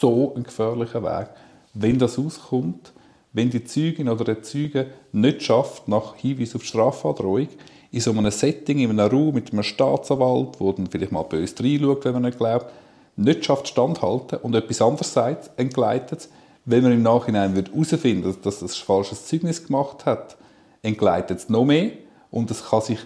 so 0.00 0.33
ein 0.37 0.45
gefährlicher 0.45 1.02
Weg. 1.02 1.31
Wenn 1.75 1.99
das 1.99 2.19
auskommt, 2.19 2.93
wenn 3.33 3.50
die 3.50 3.64
Zeugin 3.64 4.09
oder 4.09 4.25
der 4.25 4.43
Zeuge 4.43 4.87
nicht 5.12 5.43
schafft, 5.43 5.88
nach 5.88 6.14
Hinweis 6.16 6.55
auf 6.55 6.64
Strafandrohung, 6.64 7.49
in 7.90 8.00
so 8.00 8.12
einem 8.12 8.31
Setting, 8.31 8.78
in 8.78 8.90
einem 8.90 9.11
Raum 9.11 9.35
mit 9.35 9.52
einem 9.52 9.62
Staatsanwalt, 9.62 10.61
der 10.61 10.73
dann 10.73 10.87
vielleicht 10.87 11.12
mal 11.12 11.23
böse 11.23 11.55
reinschaut, 11.61 12.05
wenn 12.05 12.12
man 12.12 12.23
nicht 12.23 12.38
glaubt, 12.38 12.73
nicht 13.16 13.45
schafft, 13.45 13.69
standhalten 13.69 14.38
und 14.38 14.55
etwas 14.55 14.83
anderes 14.83 15.12
sagt, 15.12 15.50
entgleitet 15.59 16.28
wenn 16.66 16.82
man 16.82 16.92
im 16.92 17.02
Nachhinein 17.02 17.54
herausfinden 17.54 18.25
wird, 18.25 18.44
dass 18.44 18.61
das 18.61 18.75
ein 18.75 18.85
falsches 18.85 19.26
Zeugnis 19.26 19.64
gemacht 19.64 20.04
hat, 20.04 20.37
entgleitet 20.82 21.38
es 21.38 21.49
noch 21.49 21.64
mehr 21.64 21.92
und 22.30 22.50
es 22.50 22.68
kann 22.68 22.82
sich 22.82 22.99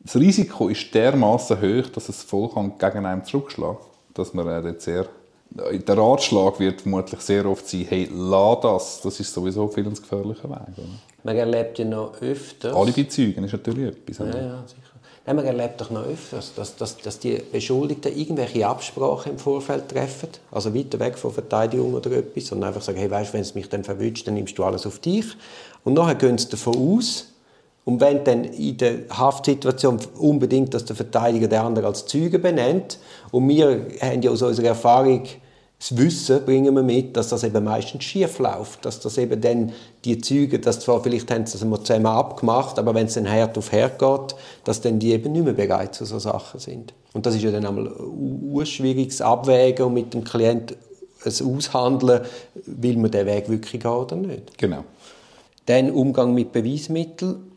das 0.00 0.16
Risiko 0.16 0.68
ist 0.68 0.94
dermaßen 0.94 1.56
hoch, 1.62 1.88
dass 1.88 2.10
es 2.10 2.22
voll 2.22 2.50
gegen 2.78 3.06
einen 3.06 3.24
zurückschlagen 3.24 3.78
kann. 3.78 3.86
Dass 4.12 4.34
man 4.34 4.46
äh, 4.46 4.74
sehr 4.78 5.06
der 5.54 5.96
Ratschlag 5.96 6.58
wird 6.58 6.80
vermutlich 6.80 7.20
sehr 7.20 7.46
oft 7.46 7.68
sein, 7.68 7.86
hey, 7.88 8.10
lass 8.12 8.60
das, 8.60 9.00
das 9.02 9.20
ist 9.20 9.32
sowieso 9.32 9.68
viel 9.68 9.86
ein 9.86 9.94
gefährlicher 9.94 10.50
Weg. 10.50 10.76
Oder? 10.76 10.88
Man 11.22 11.36
erlebt 11.36 11.78
ja 11.78 11.84
noch 11.84 12.20
öfters... 12.20 12.74
Alibi-Zeugen 12.74 13.44
ist 13.44 13.52
natürlich 13.52 13.86
etwas. 13.86 14.18
Ja, 14.18 14.26
ja, 14.26 14.64
sicher. 14.66 14.93
Nein, 15.26 15.36
man 15.36 15.46
erlebt 15.46 15.80
doch 15.80 15.88
noch 15.90 16.04
öfters, 16.04 16.52
dass, 16.54 16.76
dass, 16.76 16.98
dass 16.98 17.18
die 17.18 17.40
Beschuldigten 17.50 18.14
irgendwelche 18.14 18.66
Absprachen 18.66 19.32
im 19.32 19.38
Vorfeld 19.38 19.88
treffen, 19.88 20.28
also 20.50 20.74
weiter 20.74 21.00
weg 21.00 21.16
von 21.16 21.32
Verteidigung 21.32 21.94
oder 21.94 22.10
etwas, 22.12 22.52
und 22.52 22.62
einfach 22.62 22.82
sagen, 22.82 22.98
hey, 22.98 23.10
weißt, 23.10 23.32
wenn 23.32 23.40
es 23.40 23.54
mich 23.54 23.70
dann 23.70 23.84
verwünscht, 23.84 24.26
dann 24.26 24.34
nimmst 24.34 24.58
du 24.58 24.64
alles 24.64 24.86
auf 24.86 24.98
dich. 24.98 25.24
Und 25.82 25.94
nachher 25.94 26.16
gehen 26.16 26.36
sie 26.36 26.50
davon 26.50 26.76
aus, 26.76 27.28
und 27.86 28.00
wenn 28.00 28.24
dann 28.24 28.44
in 28.44 28.76
der 28.76 28.96
Haftsituation 29.10 29.98
unbedingt, 30.18 30.72
dass 30.72 30.86
der 30.86 30.96
Verteidiger 30.96 31.48
der 31.48 31.64
andere 31.64 31.86
als 31.86 32.04
Zeuge 32.04 32.38
benennt, 32.38 32.98
und 33.30 33.48
wir 33.48 33.86
haben 34.02 34.20
ja 34.20 34.30
aus 34.30 34.42
unserer 34.42 34.68
Erfahrung 34.68 35.24
das 35.78 35.96
Wissen 35.98 36.44
bringen 36.44 36.74
wir 36.74 36.82
mit, 36.82 37.16
dass 37.16 37.28
das 37.28 37.44
eben 37.44 37.62
meistens 37.62 38.04
schief 38.04 38.38
läuft, 38.38 38.84
dass 38.84 39.00
das 39.00 39.18
eben 39.18 39.40
dann 39.40 39.72
die 40.04 40.18
Züge, 40.18 40.58
dass 40.58 40.80
zwar 40.80 41.02
vielleicht 41.02 41.30
haben 41.30 41.46
sie 41.46 41.58
es 41.58 41.64
mal 41.64 41.80
zusammen 41.80 42.06
abgemacht, 42.06 42.78
aber 42.78 42.94
wenn 42.94 43.06
es 43.06 43.14
dann 43.14 43.26
Herd 43.26 43.58
auf 43.58 43.70
Herd 43.72 43.98
geht, 43.98 44.34
dass 44.64 44.80
dann 44.80 44.98
die 44.98 45.12
eben 45.12 45.32
nicht 45.32 45.44
mehr 45.44 45.52
bereit 45.52 45.94
zu 45.94 46.04
so 46.04 46.18
Sachen 46.18 46.60
sind. 46.60 46.94
Und 47.12 47.26
das 47.26 47.34
ist 47.34 47.42
ja 47.42 47.50
dann 47.50 47.66
einmal 47.66 47.86
ein 47.88 48.66
schwieriges 48.66 49.20
Abwägen 49.20 49.86
und 49.86 49.94
mit 49.94 50.14
dem 50.14 50.24
Klient 50.24 50.76
es 51.24 51.42
aushandeln, 51.42 52.24
will 52.66 52.96
man 52.96 53.10
den 53.10 53.26
Weg 53.26 53.48
wirklich 53.48 53.82
gehen 53.82 53.90
oder 53.90 54.16
nicht. 54.16 54.56
Genau. 54.58 54.84
Dann 55.66 55.90
Umgang 55.90 56.34
mit 56.34 56.52
Beweismitteln. 56.52 57.50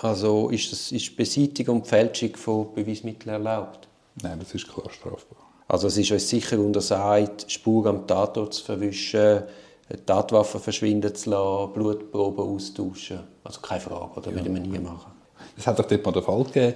Also 0.00 0.48
ist, 0.48 0.72
das, 0.72 0.90
ist 0.90 1.16
Beseitigung 1.16 1.80
und 1.80 1.86
Fälschung 1.86 2.34
von 2.36 2.74
Beweismitteln 2.74 3.34
erlaubt? 3.34 3.86
Nein, 4.20 4.38
das 4.40 4.54
ist 4.54 4.68
klar 4.68 4.90
strafbar. 4.90 5.41
Also 5.72 5.86
es 5.86 5.96
ist 5.96 6.12
uns 6.12 6.28
sicher 6.28 6.58
untersagt, 6.58 7.50
Spuren 7.50 7.96
am 7.96 8.06
Tatort 8.06 8.52
zu 8.52 8.62
verwischen, 8.62 9.44
Tatwaffe 10.04 10.58
verschwinden 10.58 11.14
zu 11.14 11.30
lassen, 11.30 11.72
Blutproben 11.72 12.44
austauschen. 12.44 13.20
Also 13.42 13.62
keine 13.62 13.80
Frage, 13.80 14.18
oder 14.18 14.30
ja. 14.30 14.36
würde 14.36 14.50
man 14.50 14.62
nie 14.64 14.78
machen. 14.78 15.12
Es 15.56 15.66
hat 15.66 15.78
doch 15.78 15.86
dort 15.86 16.04
mal 16.04 16.12
den 16.12 16.22
Fall 16.24 16.44
gegeben, 16.44 16.74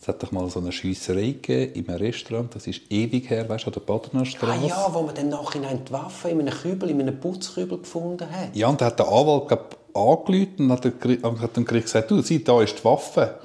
es 0.00 0.08
hat 0.08 0.20
doch 0.20 0.32
mal 0.32 0.50
so 0.50 0.58
eine 0.58 0.72
Schiesserei 0.72 1.36
gegeben 1.40 1.72
in 1.74 1.88
einem 1.88 1.98
Restaurant, 1.98 2.52
das 2.56 2.66
ist 2.66 2.80
ewig 2.90 3.30
her, 3.30 3.48
weißt 3.48 3.66
du, 3.66 3.68
an 3.68 3.74
der 3.74 3.80
Badenerstraße. 3.82 4.60
Ah 4.60 4.66
ja, 4.66 4.88
wo 4.92 5.02
man 5.02 5.14
dann 5.14 5.28
nachhinein 5.28 5.84
die 5.84 5.92
Waffe 5.92 6.30
in 6.30 6.40
einem 6.40 6.52
Kübel, 6.52 6.90
in 6.90 7.00
einem 7.00 7.20
Putzkübel 7.20 7.78
gefunden 7.78 8.28
hat. 8.28 8.56
Ja, 8.56 8.70
und 8.70 8.80
da 8.80 8.86
hat 8.86 8.98
der 8.98 9.06
Anwalt 9.06 9.46
glaub, 9.46 9.76
angerufen 9.94 10.68
und 10.68 11.40
hat 11.40 11.56
dem 11.56 11.64
Gericht 11.64 11.86
gesagt, 11.86 12.10
du, 12.10 12.20
sieh, 12.22 12.42
da 12.42 12.60
ist 12.60 12.76
die 12.76 12.84
Waffe. 12.84 13.38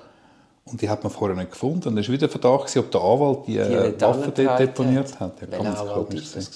Und 0.72 0.82
die 0.82 0.90
hat 0.90 1.04
man 1.04 1.12
vorher 1.12 1.36
nicht 1.36 1.52
gefunden. 1.52 1.90
Und 1.90 1.98
es 1.98 2.08
war 2.08 2.14
wieder 2.14 2.30
Verdacht, 2.30 2.76
ob 2.78 2.92
der 2.92 3.02
Anwalt 3.02 3.48
die, 3.48 3.54
die 3.54 3.60
äh, 3.60 4.02
Waffe 4.02 4.32
dort 4.36 4.60
deponiert 4.60 5.20
hat. 5.20 5.34
Ja, 5.42 5.48
kann 5.48 5.76
sich 5.76 5.94
komisch 5.94 6.28
sehen. 6.28 6.48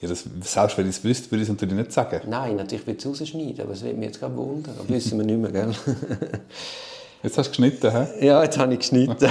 Ja, 0.00 0.08
das, 0.08 0.24
selbst 0.42 0.78
wenn 0.78 0.88
ich 0.88 0.96
es 0.96 1.02
wüsste, 1.02 1.28
würde 1.30 1.42
ich 1.42 1.48
es 1.48 1.52
natürlich 1.52 1.74
nicht 1.74 1.92
sagen. 1.92 2.20
Nein, 2.28 2.54
natürlich 2.54 2.86
würde 2.86 2.98
ich 2.98 3.04
es 3.04 3.20
rausschneiden, 3.20 3.60
aber 3.60 3.72
es 3.72 3.82
würde 3.82 3.96
mich 3.96 4.06
jetzt 4.06 4.20
gerade 4.20 4.36
wundern. 4.36 4.74
Das 4.78 4.88
wissen 4.88 5.18
wir 5.18 5.26
nicht 5.26 5.40
mehr, 5.40 5.50
gell? 5.50 5.74
Jetzt 7.20 7.36
hast 7.36 7.46
du 7.46 7.50
geschnitten, 7.50 7.90
hä? 7.90 8.24
Ja, 8.24 8.44
jetzt 8.44 8.56
habe 8.58 8.74
ich 8.74 8.78
geschnitten. 8.78 9.24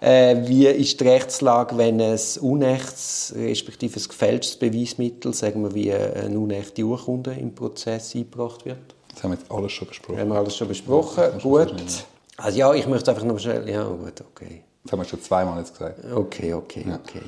äh, 0.00 0.48
wie 0.48 0.66
ist 0.66 0.98
die 0.98 1.04
Rechtslage, 1.06 1.76
wenn 1.76 2.00
ein 2.00 2.18
unechts, 2.40 3.34
respektive 3.36 4.00
ein 4.00 4.08
gefälschtes 4.08 4.56
Beweismittel, 4.56 5.34
sagen 5.34 5.62
wir 5.62 5.74
wie 5.74 5.92
eine 5.92 6.38
unechte 6.38 6.82
Urkunde 6.84 7.32
im 7.32 7.54
Prozess 7.54 8.14
eingebracht 8.14 8.64
wird? 8.64 8.94
Das 9.18 9.24
haben 9.24 9.32
wir 9.32 9.38
jetzt 9.38 9.50
alles 9.50 9.72
schon 9.72 9.88
besprochen. 9.88 10.20
Haben 10.20 10.28
wir 10.28 10.36
alles 10.36 10.56
schon 10.56 10.68
besprochen. 10.68 11.24
Ja, 11.24 11.38
gut. 11.40 11.74
Also 12.36 12.56
ja, 12.56 12.72
ich 12.72 12.86
möchte 12.86 13.10
einfach 13.10 13.24
noch 13.24 13.36
schnell... 13.40 13.68
Ja, 13.68 13.82
gut, 13.82 14.22
okay. 14.30 14.62
Das 14.84 14.92
haben 14.92 15.00
wir 15.00 15.04
schon 15.06 15.20
zweimal 15.20 15.58
jetzt 15.58 15.72
gesagt. 15.72 16.04
Okay, 16.14 16.54
okay, 16.54 16.84
ja. 16.86 16.94
okay. 16.94 17.22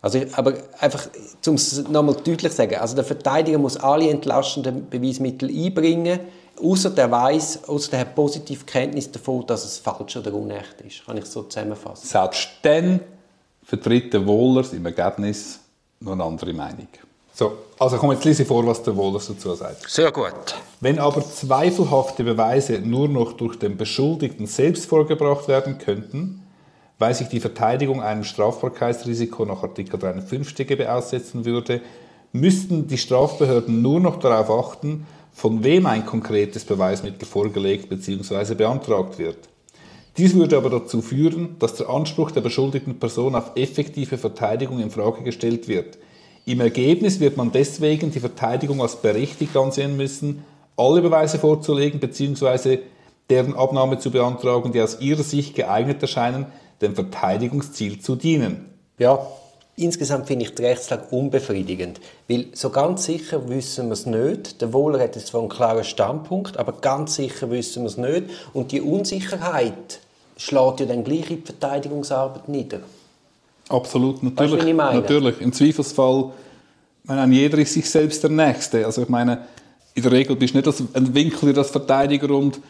Also, 0.00 0.20
aber 0.34 0.54
einfach, 0.78 1.08
um 1.48 1.54
es 1.54 1.88
nochmal 1.88 2.14
deutlich 2.14 2.52
zu 2.52 2.58
sagen, 2.58 2.76
also 2.76 2.94
der 2.94 3.02
Verteidiger 3.02 3.58
muss 3.58 3.76
alle 3.76 4.08
entlastenden 4.08 4.88
Beweismittel 4.88 5.48
einbringen, 5.48 6.20
außer 6.62 6.90
der 6.90 7.10
weiß, 7.10 7.68
außer 7.68 7.90
der 7.90 8.00
hat 8.00 8.14
positive 8.14 8.64
Kenntnis 8.64 9.10
davon, 9.10 9.44
dass 9.44 9.64
es 9.64 9.78
falsch 9.78 10.16
oder 10.16 10.32
unecht 10.32 10.80
ist. 10.86 11.04
Kann 11.04 11.16
ich 11.16 11.24
so 11.24 11.42
zusammenfassen? 11.42 12.06
Selbst 12.06 12.50
dann 12.62 13.00
vertritt 13.64 14.14
der 14.14 14.24
Wohlers 14.24 14.72
im 14.74 14.86
Ergebnis 14.86 15.58
noch 15.98 16.12
eine 16.12 16.22
andere 16.22 16.52
Meinung. 16.52 16.86
So, 17.34 17.52
also 17.78 17.96
komm, 17.96 18.12
jetzt 18.12 18.24
lese 18.24 18.44
vor, 18.44 18.66
was 18.66 18.82
der 18.82 18.94
Wohlers 18.94 19.26
dazu 19.26 19.54
sagt. 19.54 19.88
Sehr 19.88 20.12
gut. 20.12 20.54
Wenn 20.80 20.98
aber 20.98 21.22
zweifelhafte 21.22 22.24
Beweise 22.24 22.78
nur 22.80 23.08
noch 23.08 23.32
durch 23.32 23.58
den 23.58 23.76
Beschuldigten 23.76 24.46
selbst 24.46 24.86
vorgebracht 24.86 25.48
werden 25.48 25.78
könnten, 25.78 26.42
weil 26.98 27.14
sich 27.14 27.28
die 27.28 27.40
Verteidigung 27.40 28.02
einem 28.02 28.24
Strafbarkeitsrisiko 28.24 29.44
nach 29.44 29.62
Artikel 29.62 29.98
53 29.98 30.48
StGB 30.48 30.86
aussetzen 30.86 31.44
würde, 31.44 31.80
müssten 32.32 32.86
die 32.86 32.98
Strafbehörden 32.98 33.82
nur 33.82 34.00
noch 34.00 34.18
darauf 34.18 34.50
achten, 34.50 35.06
von 35.32 35.64
wem 35.64 35.86
ein 35.86 36.04
konkretes 36.04 36.64
Beweismittel 36.64 37.26
vorgelegt 37.26 37.88
bzw. 37.88 38.54
beantragt 38.54 39.18
wird. 39.18 39.48
Dies 40.18 40.34
würde 40.34 40.58
aber 40.58 40.68
dazu 40.68 41.00
führen, 41.00 41.56
dass 41.58 41.74
der 41.74 41.88
Anspruch 41.88 42.30
der 42.30 42.42
beschuldigten 42.42 42.98
Person 42.98 43.34
auf 43.34 43.52
effektive 43.56 44.18
Verteidigung 44.18 44.78
in 44.80 44.90
Frage 44.90 45.22
gestellt 45.22 45.68
wird. 45.68 45.96
Im 46.44 46.60
Ergebnis 46.60 47.20
wird 47.20 47.36
man 47.36 47.52
deswegen 47.52 48.10
die 48.10 48.20
Verteidigung 48.20 48.82
als 48.82 48.96
berechtigt 48.96 49.56
ansehen 49.56 49.96
müssen, 49.96 50.44
alle 50.76 51.00
Beweise 51.00 51.38
vorzulegen 51.38 52.00
bzw. 52.00 52.78
deren 53.30 53.54
Abnahme 53.54 53.98
zu 53.98 54.10
beantragen, 54.10 54.72
die 54.72 54.80
aus 54.80 55.00
ihrer 55.00 55.22
Sicht 55.22 55.54
geeignet 55.54 56.02
erscheinen, 56.02 56.46
dem 56.80 56.94
Verteidigungsziel 56.94 58.00
zu 58.00 58.16
dienen. 58.16 58.66
Ja, 58.98 59.24
Insgesamt 59.74 60.26
finde 60.26 60.44
ich 60.44 60.54
die 60.54 60.66
Rechtslage 60.66 61.06
unbefriedigend, 61.10 61.98
weil 62.28 62.48
so 62.52 62.68
ganz 62.68 63.04
sicher 63.04 63.48
wissen 63.48 63.86
wir 63.86 63.94
es 63.94 64.04
nicht. 64.04 64.60
Der 64.60 64.74
Wohler 64.74 65.00
hat 65.00 65.14
zwar 65.14 65.40
einen 65.40 65.48
klaren 65.48 65.82
Standpunkt, 65.82 66.58
aber 66.58 66.72
ganz 66.72 67.14
sicher 67.14 67.50
wissen 67.50 67.84
wir 67.84 67.88
es 67.88 67.96
nicht. 67.96 68.24
Und 68.52 68.70
die 68.70 68.82
Unsicherheit 68.82 70.00
schlägt 70.36 70.80
ja 70.80 70.86
dann 70.86 71.04
gleich 71.04 71.30
in 71.30 71.40
die 71.40 71.46
Verteidigungsarbeit 71.46 72.50
nieder. 72.50 72.80
Absolut, 73.68 74.22
natürlich. 74.22 74.76
Weißt? 74.76 74.94
Natürlich. 74.94 75.40
Im 75.40 75.52
Zweifelsfall, 75.52 76.32
meine, 77.04 77.34
jeder 77.34 77.58
ist 77.58 77.72
sich 77.72 77.88
selbst 77.88 78.22
der 78.22 78.30
Nächste. 78.30 78.84
Also 78.84 79.02
ich 79.02 79.08
meine, 79.08 79.46
in 79.94 80.02
der 80.02 80.12
Regel 80.12 80.36
bist 80.36 80.54
du 80.54 80.58
nicht 80.58 80.96
ein 80.96 81.14
Winkel 81.14 81.56
als 81.56 81.70
Verteidiger 81.70 82.30
und 82.30 82.60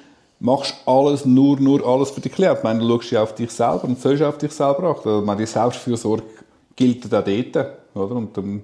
machst 0.40 0.74
alles, 0.86 1.24
nur, 1.24 1.58
nur 1.60 1.86
alles 1.86 2.10
für 2.10 2.20
dich 2.20 2.32
Klienten. 2.32 2.58
Ich 2.58 2.64
meine, 2.64 2.80
du 2.80 2.88
schaust 2.88 3.10
ja 3.12 3.22
auf 3.22 3.34
dich 3.34 3.50
selber 3.50 3.84
und 3.84 4.00
sollst 4.00 4.22
auf 4.22 4.38
dich 4.38 4.52
selber 4.52 4.90
achten. 4.90 5.08
Also, 5.08 5.24
meine, 5.24 5.40
die 5.40 5.46
Selbstfürsorge 5.46 6.24
gilt 6.74 7.12
auch 7.12 7.22
dort. 7.22 7.68
Oder? 7.94 8.16
Und 8.16 8.36
dann, 8.36 8.62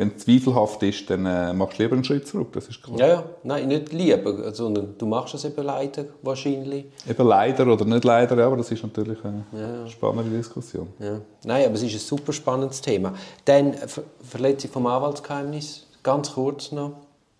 wenn 0.00 0.12
es 0.16 0.24
zweifelhaft 0.24 0.82
ist, 0.82 1.10
dann 1.10 1.26
äh, 1.26 1.52
machst 1.52 1.78
du 1.78 1.82
lieber 1.82 1.94
einen 1.94 2.04
Schritt 2.04 2.26
zurück, 2.26 2.48
das 2.52 2.68
ist 2.68 2.82
klar. 2.82 2.98
Ja, 2.98 3.06
ja. 3.06 3.24
Nein, 3.42 3.68
nicht 3.68 3.92
lieber, 3.92 4.52
sondern 4.54 4.94
du 4.96 5.04
machst 5.04 5.34
es 5.34 5.44
eben 5.44 5.62
leider 5.62 6.06
wahrscheinlich. 6.22 6.86
Eben 7.06 7.26
leider 7.26 7.66
oder 7.66 7.84
nicht 7.84 8.04
leider, 8.04 8.42
aber 8.44 8.56
das 8.56 8.70
ist 8.72 8.82
natürlich 8.82 9.22
eine 9.22 9.44
ja, 9.52 9.82
ja. 9.82 9.86
spannende 9.88 10.34
Diskussion. 10.34 10.88
Ja. 10.98 11.20
Nein, 11.44 11.66
aber 11.66 11.74
es 11.74 11.82
ist 11.82 11.92
ein 11.92 11.98
super 11.98 12.32
spannendes 12.32 12.80
Thema. 12.80 13.12
Dann 13.44 13.74
Ver 13.74 14.02
Verletzung 14.22 14.70
vom 14.70 14.86
Anwaltsgeheimnis, 14.86 15.86
ganz 16.02 16.32
kurz 16.32 16.72
noch. 16.72 16.92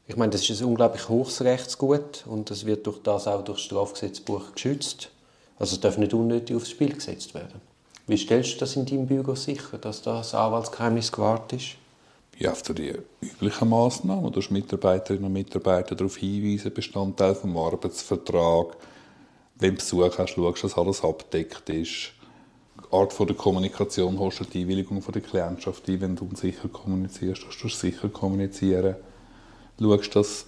Ich 0.06 0.16
meine, 0.16 0.30
das 0.30 0.46
ist 0.48 0.60
ein 0.60 0.66
unglaublich 0.66 1.08
hohes 1.08 1.42
Rechtsgut 1.42 2.24
und 2.26 2.50
das 2.50 2.66
wird 2.66 2.86
durch 2.86 3.00
das 3.02 3.26
auch 3.26 3.42
durch 3.42 3.58
das 3.58 3.64
Strafgesetzbuch 3.64 4.52
geschützt. 4.52 5.10
Also 5.58 5.76
es 5.76 5.80
darf 5.80 5.96
nicht 5.96 6.12
unnötig 6.12 6.54
aufs 6.56 6.68
Spiel 6.68 6.92
gesetzt 6.92 7.32
werden. 7.34 7.60
Wie 8.06 8.18
stellst 8.18 8.56
du 8.56 8.58
das 8.58 8.76
in 8.76 8.84
deinem 8.84 9.06
Büro 9.06 9.34
sicher, 9.34 9.78
dass 9.78 10.02
das 10.02 10.34
Anwaltsgeheimnis 10.34 11.10
gewahrt 11.10 11.54
ist? 11.54 11.79
Ja, 12.40 12.52
auf 12.52 12.62
die 12.62 12.94
üblichen 13.20 13.68
Massnahmen. 13.68 14.32
Du 14.32 14.40
Mitarbeiterinnen 14.49 15.26
und 15.26 15.35
Mitarbeiter 15.35 15.94
darauf 15.94 16.16
hinweisen, 16.16 16.73
Bestandteil 16.73 17.35
des 17.35 17.44
Arbeitsvertrags. 17.44 18.76
Wenn 19.56 19.73
du 19.73 19.76
Besuch 19.76 20.16
hast, 20.16 20.30
schaust, 20.30 20.64
dass 20.64 20.78
alles 20.78 21.04
abdeckt 21.04 21.68
ist. 21.68 22.12
Die 22.78 22.97
Art 22.97 23.14
der 23.20 23.37
Kommunikation 23.37 24.18
holst 24.18 24.40
du 24.40 24.44
die 24.44 24.62
Einwilligung 24.62 25.02
von 25.02 25.12
der 25.12 25.20
Klientschaft 25.20 25.87
ein, 25.87 26.00
wenn 26.00 26.16
du 26.16 26.25
unsicher 26.25 26.68
kommunizierst, 26.68 27.47
dass 27.47 27.59
du 27.59 27.68
sicher 27.68 28.09
kommunizieren. 28.09 28.97
Schaust, 29.78 30.16
dass 30.16 30.47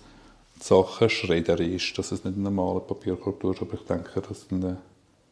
die 0.60 0.64
Sache 0.64 1.10
schredderisch, 1.10 1.92
dass 1.92 2.10
es 2.10 2.24
nicht 2.24 2.36
einen 2.36 2.44
normalen 2.44 2.86
Papierkorb 2.86 3.38
tust, 3.38 3.60
aber 3.60 3.74
ich 3.74 3.84
denke, 3.84 4.22
dass 4.22 4.46
eine 4.50 4.78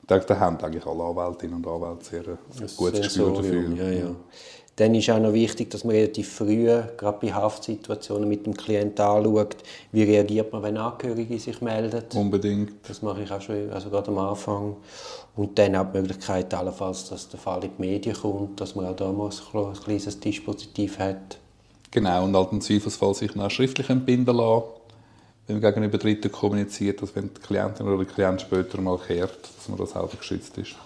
da, 0.07 0.41
haben 0.41 0.59
eigentlich 0.59 0.85
alle 0.85 1.05
Anwältinnen 1.05 1.65
und 1.65 1.67
Anwälte 1.67 2.05
sehr 2.05 2.29
ein 2.29 2.71
gutes 2.77 3.01
Gespür 3.01 3.33
dafür. 3.33 3.77
Ja, 3.77 3.91
ja. 3.91 4.17
Dann 4.81 4.95
ist 4.95 5.11
auch 5.11 5.21
noch 5.21 5.35
wichtig, 5.35 5.69
dass 5.69 5.85
man 5.85 5.95
relativ 5.95 6.33
früh, 6.33 6.65
gerade 6.65 7.19
bei 7.21 7.35
Haftsituationen, 7.35 8.27
mit 8.27 8.47
dem 8.47 8.57
Klienten 8.57 9.05
anschaut, 9.05 9.59
wie 9.93 10.05
reagiert 10.05 10.55
man, 10.55 10.63
wenn 10.63 10.79
Angehörige 10.79 11.39
sich 11.39 11.61
melden. 11.61 12.03
Unbedingt. 12.15 12.73
Das 12.89 13.03
mache 13.03 13.23
ich 13.23 13.31
auch 13.31 13.43
schon, 13.43 13.71
also 13.71 13.91
gerade 13.91 14.11
am 14.11 14.17
Anfang. 14.17 14.77
Und 15.37 15.59
dann 15.59 15.77
auch 15.77 15.85
die 15.93 15.99
Möglichkeit, 15.99 16.55
allenfalls, 16.55 17.11
dass 17.11 17.29
der 17.29 17.39
Fall 17.39 17.63
in 17.63 17.73
die 17.77 17.83
Medien 17.83 18.17
kommt, 18.17 18.59
dass 18.59 18.75
man 18.75 18.87
auch 18.87 18.97
da 18.97 19.13
mal 19.13 19.29
ein 19.29 19.75
kleines 19.75 20.19
Dispositiv 20.19 20.99
hat. 20.99 21.37
Genau, 21.91 22.25
und 22.25 22.35
halt 22.35 22.51
im 22.51 22.63
Zweifelsfall 22.63 23.13
sich 23.15 23.35
noch 23.35 23.51
schriftlich 23.51 23.91
entbinden 23.91 24.35
lassen 24.35 24.63
wenn 25.47 25.61
man 25.61 25.75
gegenüber 25.75 25.99
Dritten 25.99 26.33
kommuniziert, 26.33 27.03
dass 27.03 27.15
wenn 27.17 27.35
die 27.35 27.41
Klientin 27.41 27.87
oder 27.87 28.03
der 28.03 28.07
Klient 28.07 28.41
später 28.41 28.81
mal 28.81 28.97
kehrt, 28.99 29.43
dass 29.43 29.69
man 29.69 29.79
das 29.79 29.91
selber 29.91 30.17
geschützt 30.17 30.57
ist. 30.59 30.77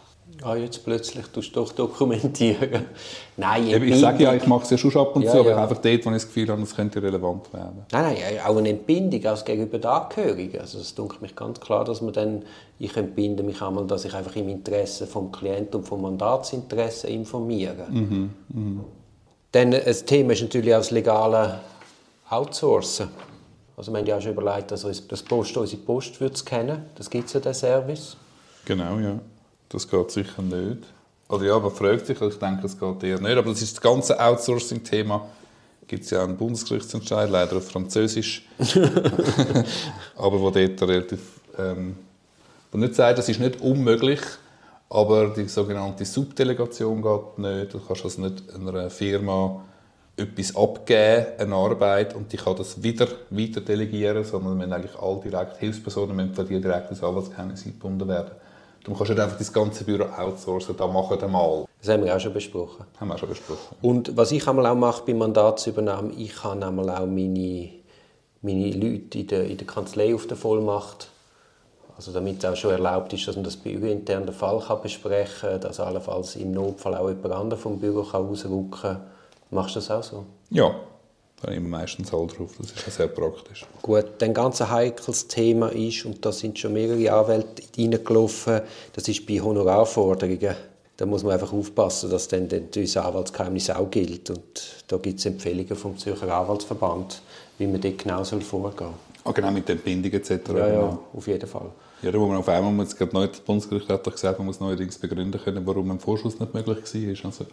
Ah, 0.42 0.56
jetzt 0.56 0.84
plötzlich 0.84 1.26
tust 1.26 1.54
du 1.54 1.60
doch 1.60 1.72
dokumentieren. 1.72 2.86
Nein, 3.36 3.66
ich 3.66 4.00
sage 4.00 4.24
ja, 4.24 4.34
ich 4.34 4.46
mache 4.46 4.64
es 4.64 4.70
ja 4.70 4.78
schon 4.78 4.96
ab 4.96 5.14
und 5.16 5.22
ja, 5.22 5.30
zu, 5.30 5.40
aber 5.40 5.50
ja. 5.50 5.62
einfach 5.62 5.78
dort, 5.78 6.04
wo 6.04 6.10
ich 6.10 6.16
das 6.16 6.26
Gefühl 6.26 6.48
habe, 6.48 6.60
das 6.60 6.74
könnte 6.74 7.02
relevant 7.02 7.52
werden. 7.52 7.86
Nein, 7.92 8.16
nein, 8.20 8.40
auch 8.44 8.56
eine 8.56 8.70
Entbindung 8.70 9.24
als 9.26 9.44
gegenüber 9.44 9.78
den 9.78 9.90
Angehörigen. 9.90 10.60
Also 10.60 10.78
es 10.78 10.94
dunkelt 10.94 11.22
mich 11.22 11.36
ganz 11.36 11.60
klar, 11.60 11.84
dass 11.84 12.00
man 12.00 12.12
dann, 12.12 12.42
ich 12.78 12.96
entbinde 12.96 13.42
mich 13.42 13.62
einmal, 13.62 13.86
dass 13.86 14.04
ich 14.04 14.14
einfach 14.14 14.34
im 14.36 14.48
Interesse 14.48 15.06
vom 15.06 15.30
Klienten 15.32 15.80
und 15.80 15.86
vom 15.86 16.02
Mandatsinteresse 16.02 17.08
informiere. 17.08 17.86
Mhm, 17.90 18.30
mh. 18.48 18.84
Dann 19.52 19.72
ein 19.72 20.06
Thema 20.06 20.32
ist 20.32 20.42
natürlich 20.42 20.74
auch 20.74 20.78
das 20.78 20.90
legale 20.90 21.60
Outsourcen. 22.28 23.08
Also 23.76 23.92
wir 23.92 23.98
haben 23.98 24.06
ja 24.06 24.16
auch 24.16 24.20
schon 24.20 24.32
überlegt, 24.32 24.70
dass 24.70 24.82
das 24.82 25.22
Post 25.22 25.56
unsere 25.56 25.82
Post 25.82 26.20
würde 26.20 26.40
kennen. 26.44 26.86
Das 26.96 27.08
gibt 27.08 27.28
es 27.28 27.34
ja, 27.34 27.40
den 27.40 27.54
Service. 27.54 28.16
Genau, 28.64 28.98
ja. 28.98 29.20
Das 29.74 29.88
geht 29.88 30.10
sicher 30.12 30.40
nicht. 30.40 30.84
Oder 31.28 31.46
ja, 31.46 31.58
man 31.58 31.72
fragt 31.72 32.06
sich, 32.06 32.20
ich 32.20 32.38
denke, 32.38 32.66
es 32.66 32.78
geht 32.78 33.02
eher 33.02 33.20
nicht. 33.20 33.36
Aber 33.36 33.50
das 33.50 33.60
ist 33.60 33.76
das 33.76 33.80
ganze 33.80 34.18
Outsourcing-Thema. 34.20 35.26
Gibt 35.88 36.04
es 36.04 36.10
ja 36.10 36.22
einen 36.22 36.36
Bundesgerichtsentscheid, 36.36 37.28
leider 37.28 37.56
auf 37.56 37.68
Französisch. 37.68 38.46
aber 40.16 40.40
wo 40.40 40.50
dort 40.50 40.80
relativ. 40.82 41.20
Ähm, 41.58 41.96
wo 42.70 42.78
nicht 42.78 42.94
sagt, 42.94 43.18
das 43.18 43.28
ist 43.28 43.40
nicht 43.40 43.60
unmöglich, 43.60 44.20
aber 44.88 45.30
die 45.30 45.48
sogenannte 45.48 46.04
Subdelegation 46.04 47.02
geht 47.02 47.38
nicht. 47.38 47.74
Du 47.74 47.80
kannst 47.80 48.04
also 48.04 48.22
nicht 48.22 48.44
einer 48.54 48.90
Firma 48.90 49.60
etwas 50.16 50.54
abgeben, 50.54 51.26
eine 51.38 51.54
Arbeit, 51.56 52.14
und 52.14 52.32
die 52.32 52.36
kann 52.36 52.54
das 52.54 52.80
wieder 52.80 53.08
weiter 53.30 53.60
delegieren, 53.60 54.22
sondern 54.22 54.60
wenn 54.60 54.72
eigentlich 54.72 54.96
alle 55.00 55.20
direkt 55.20 55.56
Hilfspersonen 55.56 56.14
müssen 56.14 56.34
von 56.34 56.46
dir 56.46 56.60
direkt 56.60 56.90
ins 56.90 57.02
Anwaltsgeheimnis 57.02 57.66
eingebunden 57.66 58.06
werden. 58.06 58.30
Du 58.84 58.92
kannst 58.92 59.10
nicht 59.10 59.20
einfach 59.20 59.38
das 59.38 59.52
ganze 59.52 59.84
Büro 59.84 60.04
outsourcen, 60.04 60.76
da 60.76 60.86
machen 60.86 61.20
wir 61.20 61.28
mal. 61.28 61.64
Das 61.80 61.88
haben 61.88 62.04
wir 62.04 62.14
auch 62.14 62.20
schon 62.20 62.32
besprochen. 62.32 62.84
Haben 63.00 63.08
wir 63.08 63.14
auch 63.14 63.18
schon 63.18 63.30
besprochen. 63.30 63.76
Und 63.82 64.16
was 64.16 64.30
ich 64.30 64.46
einmal 64.46 64.66
auch 64.66 64.76
mache 64.76 65.02
bei 65.06 65.14
Mandatsübernahme, 65.14 66.12
ich 66.12 66.44
habe 66.44 66.64
einmal 66.64 66.90
auch 66.90 67.06
meine, 67.06 67.70
meine 68.42 68.70
Leute 68.70 69.18
in 69.18 69.26
der, 69.26 69.44
in 69.44 69.56
der 69.56 69.66
Kanzlei 69.66 70.14
auf 70.14 70.26
der 70.26 70.36
Vollmacht 70.36 71.08
also 71.96 72.12
damit 72.12 72.42
es 72.42 72.44
auch 72.44 72.56
schon 72.56 72.72
erlaubt 72.72 73.12
ist, 73.12 73.26
dass 73.28 73.36
man 73.36 73.44
das 73.44 73.56
bürointern 73.56 74.26
den 74.26 74.34
Fall 74.34 74.60
kann 74.60 74.82
besprechen 74.82 75.50
kann, 75.50 75.60
dass 75.60 75.78
allenfalls 75.80 76.36
im 76.36 76.52
Notfall 76.52 76.96
auch 76.96 77.08
jemand 77.08 77.32
anderes 77.32 77.62
vom 77.62 77.78
Büro 77.78 78.02
kann 78.02 78.26
rausrücken 78.26 78.70
kann. 78.70 79.00
Machst 79.50 79.76
du 79.76 79.80
das 79.80 79.90
auch 79.90 80.02
so? 80.02 80.26
Ja, 80.50 80.74
da 81.40 81.48
habe 81.48 81.56
ich 81.56 81.62
meistens 81.62 82.12
all 82.12 82.26
drauf. 82.26 82.52
Das 82.58 82.70
ist 82.70 82.86
ja 82.86 82.92
sehr 82.92 83.08
praktisch. 83.08 83.66
Gut, 83.82 84.22
ein 84.22 84.32
ganz 84.34 84.60
heikles 84.60 85.28
Thema 85.28 85.68
ist, 85.68 86.04
und 86.04 86.24
da 86.24 86.32
sind 86.32 86.58
schon 86.58 86.72
mehrere 86.72 87.12
Anwälte 87.12 87.62
reingelaufen, 87.76 88.62
das 88.92 89.08
ist 89.08 89.26
bei 89.26 89.40
Honorarforderungen. 89.40 90.54
Da 90.96 91.06
muss 91.06 91.24
man 91.24 91.32
einfach 91.32 91.52
aufpassen, 91.52 92.08
dass 92.08 92.28
dann 92.28 92.48
das 92.48 92.96
Anwaltsgeheimnis 92.96 93.68
auch 93.70 93.90
gilt. 93.90 94.30
Und 94.30 94.84
da 94.86 94.96
gibt 94.96 95.18
es 95.18 95.26
Empfehlungen 95.26 95.74
vom 95.74 95.98
Zürcher 95.98 96.32
Anwaltsverband, 96.32 97.20
wie 97.58 97.66
man 97.66 97.80
dort 97.80 97.98
genau 97.98 98.22
vorgehen 98.22 98.76
soll. 98.78 98.94
Ah, 99.24 99.32
genau, 99.32 99.50
mit 99.50 99.66
der 99.66 99.76
Entbindung 99.76 100.12
etc. 100.12 100.30
Ja, 100.30 100.38
ja, 100.56 100.68
genau. 100.68 100.98
auf 101.12 101.26
jeden 101.26 101.48
Fall. 101.48 101.70
Ja, 102.02 102.12
wo 102.12 102.26
man 102.26 102.36
auf 102.36 102.48
einmal, 102.48 102.70
muss, 102.70 102.94
gerade 102.94 103.14
neu, 103.14 103.26
das 103.26 103.40
Bundesgericht 103.40 103.88
hat 103.88 104.06
doch 104.06 104.12
gesagt, 104.12 104.38
man 104.38 104.46
muss 104.46 104.60
neuerdings 104.60 104.98
begründen 104.98 105.40
können, 105.42 105.66
warum 105.66 105.90
ein 105.90 105.98
Vorschuss 105.98 106.38
nicht 106.38 106.52
möglich 106.52 106.76
war. 106.76 107.26
Also, 107.26 107.46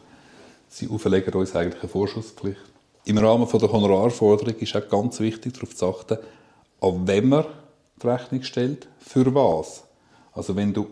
sie 0.68 0.90
auferlegen 0.90 1.34
uns 1.34 1.56
eigentlich 1.56 1.82
eine 1.82 1.90
Vorschusspflicht. 1.90 2.60
Im 3.06 3.18
Rahmen 3.18 3.48
der 3.52 3.72
Honorarforderung 3.72 4.56
ist 4.56 4.76
auch 4.76 4.88
ganz 4.88 5.20
wichtig, 5.20 5.54
darauf 5.54 5.76
zu 5.76 5.88
achten, 5.88 6.18
an 6.82 7.08
wem 7.08 7.30
man 7.30 7.46
die 8.02 8.08
Rechnung 8.08 8.44
stellt, 8.44 8.88
für 9.00 9.34
was. 9.34 9.84
Also 10.34 10.56
wenn 10.56 10.74
du 10.74 10.88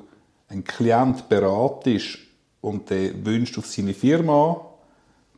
einen 0.48 0.64
Klient 0.64 1.30
beratest 1.30 2.18
und 2.62 2.90
der 2.90 3.26
wünscht 3.26 3.58
auf 3.58 3.68
seine 3.68 3.94
Firma 3.94 4.60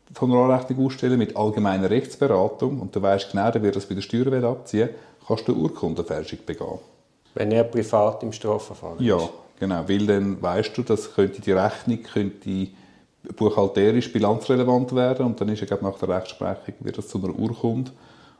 die 0.09 0.19
Honorarrechnung 0.19 0.85
ausstellen 0.85 1.17
mit 1.17 1.35
allgemeiner 1.35 1.89
Rechtsberatung 1.89 2.79
und 2.79 2.95
du 2.95 3.01
weißt 3.01 3.31
genau, 3.31 3.51
der 3.51 3.61
wird 3.61 3.75
das 3.75 3.85
bei 3.85 3.95
der 3.95 4.01
Steuer 4.01 4.43
abziehen, 4.43 4.89
kannst 5.25 5.47
du 5.47 5.53
Urkundenfälschung 5.53 6.39
begehen. 6.45 6.79
Wenn 7.33 7.51
er 7.51 7.63
privat 7.63 8.23
im 8.23 8.33
Strafverfahren 8.33 8.99
ist? 8.99 9.05
Ja, 9.05 9.19
genau. 9.59 9.87
Weil 9.87 10.05
dann 10.05 10.41
weißt 10.41 10.77
du, 10.77 10.83
dass 10.83 11.13
könnte 11.13 11.41
die 11.41 11.51
Rechnung 11.51 12.03
könnte 12.03 12.67
buchhalterisch 13.35 14.11
bilanzrelevant 14.11 14.95
werden 14.95 15.25
und 15.25 15.39
dann 15.39 15.49
ist 15.49 15.61
ja 15.61 15.77
nach 15.81 15.97
der 15.99 16.09
Rechtsprechung 16.09 16.75
wird 16.79 16.97
das 16.97 17.07
zu 17.07 17.23
einer 17.23 17.37
Urkunde 17.37 17.91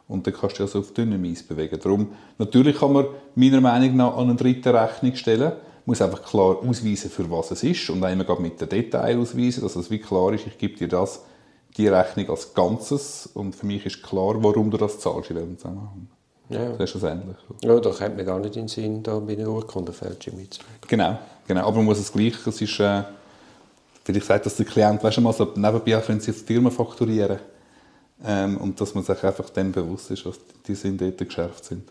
und 0.07 0.25
dann 0.25 0.33
kannst 0.33 0.59
du 0.59 0.63
also 0.63 0.79
auf 0.79 0.93
dünnem 0.93 1.23
Eis 1.23 1.43
bewegen. 1.43 1.79
Darum, 1.81 2.09
natürlich 2.37 2.77
kann 2.77 2.93
man 2.93 3.05
meiner 3.35 3.61
Meinung 3.61 3.95
nach 3.95 4.17
an 4.17 4.29
einen 4.29 4.37
dritten 4.37 4.75
Rechnung 4.75 5.15
stellen, 5.15 5.53
muss 5.85 6.01
einfach 6.01 6.23
klar 6.23 6.57
ausweisen, 6.67 7.09
für 7.09 7.29
was 7.29 7.51
es 7.51 7.63
ist 7.63 7.89
und 7.89 8.03
einmal 8.03 8.39
mit 8.39 8.59
den 8.59 8.69
Detail 8.69 9.17
ausweisen, 9.17 9.63
dass 9.63 9.75
es 9.75 9.89
wie 9.89 9.99
klar 9.99 10.33
ist, 10.33 10.47
ich 10.47 10.57
gebe 10.57 10.77
dir 10.77 10.87
das, 10.87 11.21
die 11.77 11.87
Rechnung 11.87 12.29
als 12.29 12.53
Ganzes 12.53 13.29
und 13.33 13.55
für 13.55 13.65
mich 13.65 13.85
ist 13.85 14.03
klar, 14.03 14.35
warum 14.43 14.69
du 14.71 14.77
das 14.77 14.99
zahlst 14.99 15.29
in 15.29 15.37
diesem 15.37 15.57
Zusammenhang. 15.57 16.07
Ja. 16.49 16.73
Das 16.73 16.93
ist 16.93 17.03
ähnlich. 17.03 17.37
Ja, 17.63 17.79
da 17.79 17.89
kommt 17.91 18.17
mir 18.17 18.25
gar 18.25 18.39
nicht 18.39 18.57
in 18.57 18.63
den 18.63 18.67
Sinn, 18.67 19.03
da 19.03 19.19
bei 19.19 19.33
einer 19.33 19.47
Urkundenfälschung 19.47 20.35
mitzumachen. 20.35 20.79
Genau, 20.87 21.17
genau. 21.47 21.61
Aber 21.61 21.77
man 21.77 21.85
muss 21.85 21.99
es 21.99 22.11
gleich, 22.11 22.45
es 22.45 22.61
ist, 22.61 22.79
äh, 22.79 23.03
vielleicht 24.03 24.25
sagt 24.25 24.45
das 24.45 24.55
der 24.55 24.65
Klient, 24.65 25.03
weißt 25.03 25.17
du 25.17 25.21
mal, 25.21 25.33
so 25.33 25.45
nebenbei 25.55 25.99
können 26.01 26.19
sie 26.19 26.31
jetzt 26.31 26.45
Firmen 26.45 26.71
fakturieren. 26.71 27.39
Ähm, 28.23 28.57
und 28.57 28.79
dass 28.79 28.93
man 28.93 29.03
sich 29.03 29.23
einfach 29.23 29.49
dann 29.49 29.71
bewusst 29.71 30.11
ist, 30.11 30.25
dass 30.25 30.39
die 30.67 30.75
Sinn 30.75 30.97
dort 30.97 31.17
geschärft 31.17 31.65
sind. 31.65 31.89